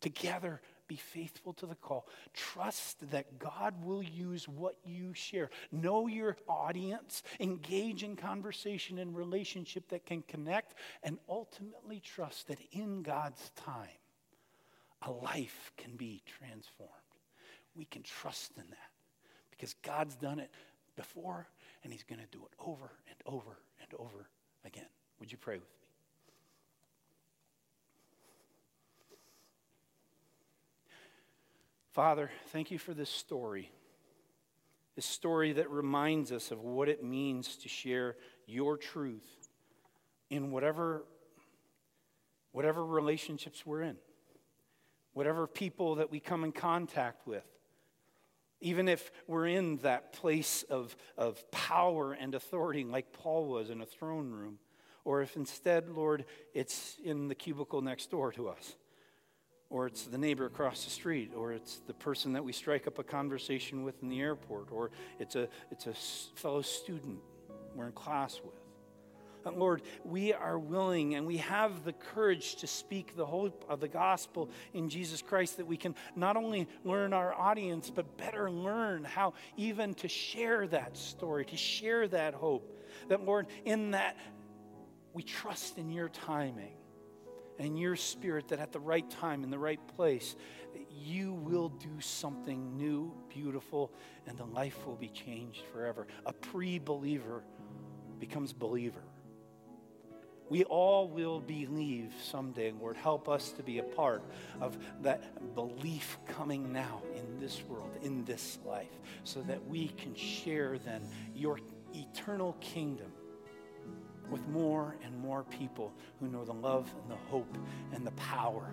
Together, 0.00 0.60
be 0.88 0.96
faithful 0.96 1.52
to 1.54 1.66
the 1.66 1.74
call. 1.74 2.06
Trust 2.34 3.10
that 3.10 3.38
God 3.38 3.74
will 3.84 4.02
use 4.02 4.48
what 4.48 4.76
you 4.84 5.14
share. 5.14 5.50
Know 5.72 6.06
your 6.06 6.36
audience, 6.48 7.22
engage 7.40 8.02
in 8.02 8.16
conversation 8.16 8.98
and 8.98 9.16
relationship 9.16 9.88
that 9.88 10.06
can 10.06 10.22
connect, 10.22 10.74
and 11.02 11.18
ultimately 11.28 12.00
trust 12.00 12.48
that 12.48 12.58
in 12.72 13.02
God's 13.02 13.50
time, 13.56 13.88
a 15.02 15.10
life 15.10 15.72
can 15.76 15.96
be 15.96 16.22
transformed. 16.38 16.92
We 17.74 17.84
can 17.84 18.02
trust 18.02 18.52
in 18.56 18.64
that 18.70 18.90
because 19.50 19.74
God's 19.82 20.16
done 20.16 20.38
it 20.38 20.50
before 20.96 21.46
and 21.84 21.92
He's 21.92 22.04
going 22.04 22.20
to 22.20 22.26
do 22.30 22.44
it 22.44 22.52
over 22.58 22.90
and 23.08 23.16
over 23.26 23.58
and 23.80 24.00
over 24.00 24.28
again. 24.64 24.88
Would 25.20 25.30
you 25.30 25.38
pray 25.38 25.54
with 25.56 25.64
me? 25.64 25.85
Father, 31.96 32.30
thank 32.48 32.70
you 32.70 32.78
for 32.78 32.92
this 32.92 33.08
story. 33.08 33.72
This 34.96 35.06
story 35.06 35.54
that 35.54 35.70
reminds 35.70 36.30
us 36.30 36.50
of 36.50 36.60
what 36.60 36.90
it 36.90 37.02
means 37.02 37.56
to 37.56 37.70
share 37.70 38.16
your 38.44 38.76
truth 38.76 39.48
in 40.28 40.50
whatever, 40.50 41.06
whatever 42.52 42.84
relationships 42.84 43.64
we're 43.64 43.80
in 43.80 43.96
whatever 45.14 45.46
people 45.46 45.94
that 45.94 46.10
we 46.10 46.20
come 46.20 46.44
in 46.44 46.52
contact 46.52 47.26
with. 47.26 47.46
Even 48.60 48.86
if 48.88 49.10
we're 49.26 49.46
in 49.46 49.78
that 49.78 50.12
place 50.12 50.64
of, 50.68 50.94
of 51.16 51.50
power 51.50 52.12
and 52.12 52.34
authority, 52.34 52.84
like 52.84 53.10
Paul 53.14 53.46
was 53.46 53.70
in 53.70 53.80
a 53.80 53.86
throne 53.86 54.30
room, 54.30 54.58
or 55.06 55.22
if 55.22 55.34
instead, 55.34 55.88
Lord, 55.88 56.26
it's 56.52 56.98
in 57.02 57.28
the 57.28 57.34
cubicle 57.34 57.80
next 57.80 58.10
door 58.10 58.30
to 58.32 58.50
us, 58.50 58.76
or 59.70 59.86
it's 59.86 60.04
the 60.04 60.18
neighbor 60.18 60.46
across 60.46 60.84
the 60.84 60.90
street, 60.90 61.32
or 61.36 61.52
it's 61.52 61.80
the 61.86 61.94
person 61.94 62.32
that 62.34 62.44
we 62.44 62.52
strike 62.52 62.86
up 62.86 62.98
a 62.98 63.04
conversation 63.04 63.82
with 63.82 64.00
in 64.02 64.08
the 64.08 64.20
airport, 64.20 64.68
or 64.70 64.90
it's 65.18 65.34
a, 65.34 65.48
it's 65.70 65.86
a 65.86 65.94
fellow 66.38 66.62
student 66.62 67.18
we're 67.74 67.86
in 67.86 67.92
class 67.92 68.40
with. 68.44 68.54
Uh, 69.44 69.52
Lord, 69.52 69.82
we 70.04 70.32
are 70.32 70.58
willing 70.58 71.14
and 71.14 71.26
we 71.26 71.36
have 71.38 71.84
the 71.84 71.92
courage 71.92 72.56
to 72.56 72.66
speak 72.66 73.16
the 73.16 73.26
hope 73.26 73.64
of 73.68 73.80
the 73.80 73.88
gospel 73.88 74.50
in 74.74 74.88
Jesus 74.88 75.22
Christ 75.22 75.58
that 75.58 75.66
we 75.66 75.76
can 75.76 75.94
not 76.16 76.36
only 76.36 76.68
learn 76.84 77.12
our 77.12 77.34
audience, 77.34 77.90
but 77.90 78.16
better 78.16 78.50
learn 78.50 79.04
how 79.04 79.34
even 79.56 79.94
to 79.94 80.08
share 80.08 80.66
that 80.68 80.96
story, 80.96 81.44
to 81.44 81.56
share 81.56 82.08
that 82.08 82.34
hope. 82.34 82.72
That, 83.08 83.24
Lord, 83.24 83.46
in 83.64 83.92
that 83.92 84.16
we 85.12 85.22
trust 85.22 85.78
in 85.78 85.90
your 85.90 86.08
timing 86.08 86.75
and 87.58 87.78
your 87.78 87.96
spirit 87.96 88.48
that 88.48 88.58
at 88.58 88.72
the 88.72 88.80
right 88.80 89.08
time, 89.08 89.44
in 89.44 89.50
the 89.50 89.58
right 89.58 89.80
place, 89.96 90.36
you 90.90 91.32
will 91.32 91.68
do 91.68 92.00
something 92.00 92.76
new, 92.76 93.12
beautiful, 93.28 93.92
and 94.26 94.36
the 94.38 94.44
life 94.44 94.86
will 94.86 94.96
be 94.96 95.08
changed 95.08 95.62
forever. 95.72 96.06
A 96.26 96.32
pre 96.32 96.78
believer 96.78 97.42
becomes 98.18 98.52
believer. 98.52 99.02
We 100.48 100.62
all 100.64 101.08
will 101.08 101.40
believe 101.40 102.12
someday, 102.22 102.72
Lord. 102.72 102.96
Help 102.96 103.28
us 103.28 103.50
to 103.52 103.64
be 103.64 103.78
a 103.78 103.82
part 103.82 104.22
of 104.60 104.78
that 105.02 105.54
belief 105.56 106.18
coming 106.28 106.72
now 106.72 107.02
in 107.16 107.40
this 107.40 107.64
world, 107.64 107.90
in 108.02 108.24
this 108.24 108.60
life, 108.64 108.86
so 109.24 109.40
that 109.42 109.66
we 109.66 109.88
can 109.88 110.14
share 110.14 110.78
then 110.78 111.02
your 111.34 111.58
eternal 111.94 112.52
kingdom 112.60 113.10
with 114.30 114.46
more 114.48 114.96
and 115.04 115.18
more 115.18 115.44
people 115.44 115.92
who 116.20 116.28
know 116.28 116.44
the 116.44 116.52
love 116.52 116.92
and 117.02 117.10
the 117.10 117.30
hope 117.30 117.56
and 117.92 118.06
the 118.06 118.12
power 118.12 118.72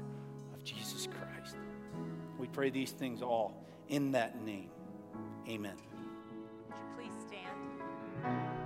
of 0.53 0.63
Jesus 0.63 1.07
Christ. 1.07 1.57
We 2.37 2.47
pray 2.47 2.69
these 2.69 2.91
things 2.91 3.21
all 3.21 3.65
in 3.89 4.11
that 4.13 4.43
name. 4.43 4.69
Amen. 5.47 5.75
Would 6.67 6.75
you 6.77 6.85
please 6.95 7.13
stand? 7.27 8.62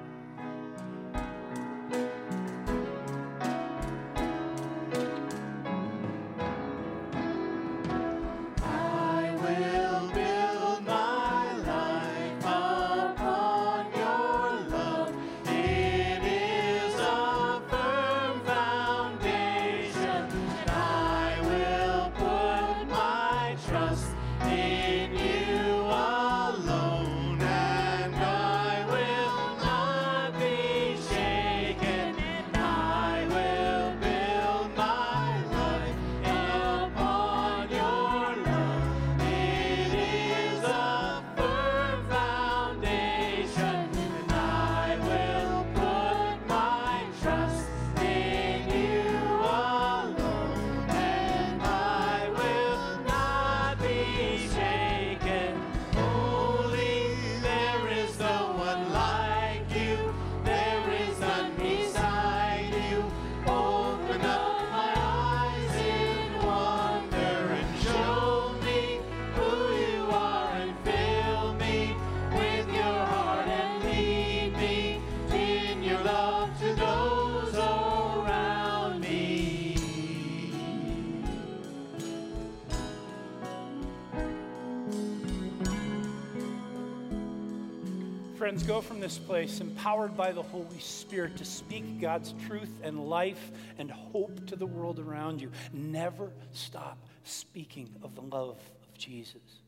Friends, 88.58 88.68
go 88.68 88.82
from 88.82 89.00
this 89.00 89.20
place 89.20 89.60
empowered 89.60 90.18
by 90.18 90.32
the 90.32 90.42
Holy 90.42 90.80
Spirit 90.80 91.38
to 91.38 91.46
speak 91.46 92.02
God's 92.02 92.34
truth 92.48 92.72
and 92.82 93.08
life 93.08 93.52
and 93.78 93.92
hope 93.92 94.48
to 94.48 94.56
the 94.56 94.66
world 94.66 94.98
around 94.98 95.40
you. 95.40 95.52
Never 95.72 96.32
stop 96.54 96.98
speaking 97.24 97.88
of 98.02 98.16
the 98.16 98.24
love 98.24 98.58
of 98.58 98.98
Jesus. 98.98 99.62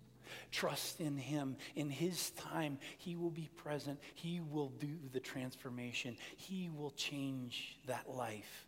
Trust 0.50 1.02
in 1.02 1.18
Him. 1.18 1.56
In 1.76 1.92
His 1.92 2.32
time, 2.32 2.80
He 2.98 3.16
will 3.16 3.30
be 3.30 3.48
present. 3.58 4.00
He 4.16 4.40
will 4.40 4.70
do 4.80 4.98
the 5.14 5.20
transformation. 5.20 6.18
He 6.38 6.72
will 6.76 6.92
change 6.92 7.78
that 7.86 8.10
life, 8.10 8.66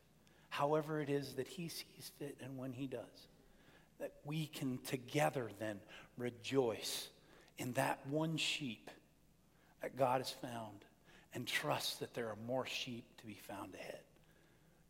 however 0.50 1.02
it 1.02 1.10
is 1.10 1.34
that 1.34 1.48
He 1.48 1.68
sees 1.68 2.12
fit 2.20 2.38
and 2.44 2.60
when 2.60 2.74
He 2.74 2.86
does. 2.86 3.28
That 4.00 4.14
we 4.24 4.46
can 4.46 4.78
together 4.86 5.50
then 5.58 5.80
rejoice 6.16 7.10
in 7.58 7.74
that 7.74 8.06
one 8.08 8.38
sheep 8.38 8.92
that 9.82 9.98
God 9.98 10.22
is 10.22 10.30
found 10.30 10.86
and 11.34 11.48
trust 11.48 12.00
that 12.00 12.14
there 12.14 12.28
are 12.28 12.38
more 12.48 12.66
sheep 12.66 13.06
to 13.18 13.26
be 13.26 13.38
found 13.48 13.74
ahead. 13.76 14.02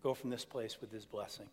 Go 0.03 0.13
from 0.13 0.29
this 0.29 0.45
place 0.45 0.81
with 0.81 0.91
His 0.91 1.05
blessing. 1.05 1.47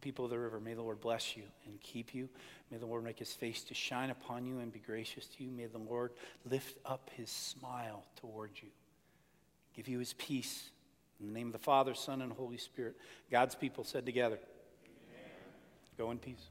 People 0.00 0.26
of 0.26 0.30
the 0.30 0.38
river, 0.38 0.60
may 0.60 0.74
the 0.74 0.82
Lord 0.82 1.00
bless 1.00 1.36
you 1.36 1.42
and 1.66 1.80
keep 1.80 2.14
you. 2.14 2.28
May 2.70 2.78
the 2.78 2.86
Lord 2.86 3.02
make 3.02 3.18
his 3.18 3.32
face 3.32 3.62
to 3.64 3.74
shine 3.74 4.10
upon 4.10 4.46
you 4.46 4.58
and 4.58 4.72
be 4.72 4.78
gracious 4.78 5.26
to 5.26 5.44
you. 5.44 5.50
May 5.50 5.66
the 5.66 5.78
Lord 5.78 6.12
lift 6.48 6.78
up 6.84 7.10
his 7.14 7.30
smile 7.30 8.04
towards 8.16 8.62
you. 8.62 8.68
Give 9.74 9.88
you 9.88 9.98
his 9.98 10.12
peace. 10.12 10.70
In 11.20 11.26
the 11.26 11.32
name 11.32 11.48
of 11.48 11.52
the 11.52 11.58
Father, 11.58 11.94
Son, 11.94 12.22
and 12.22 12.32
Holy 12.32 12.58
Spirit, 12.58 12.96
God's 13.30 13.54
people 13.54 13.84
said 13.84 14.06
together, 14.06 14.38
Amen. 14.84 15.32
Go 15.96 16.10
in 16.10 16.18
peace. 16.18 16.50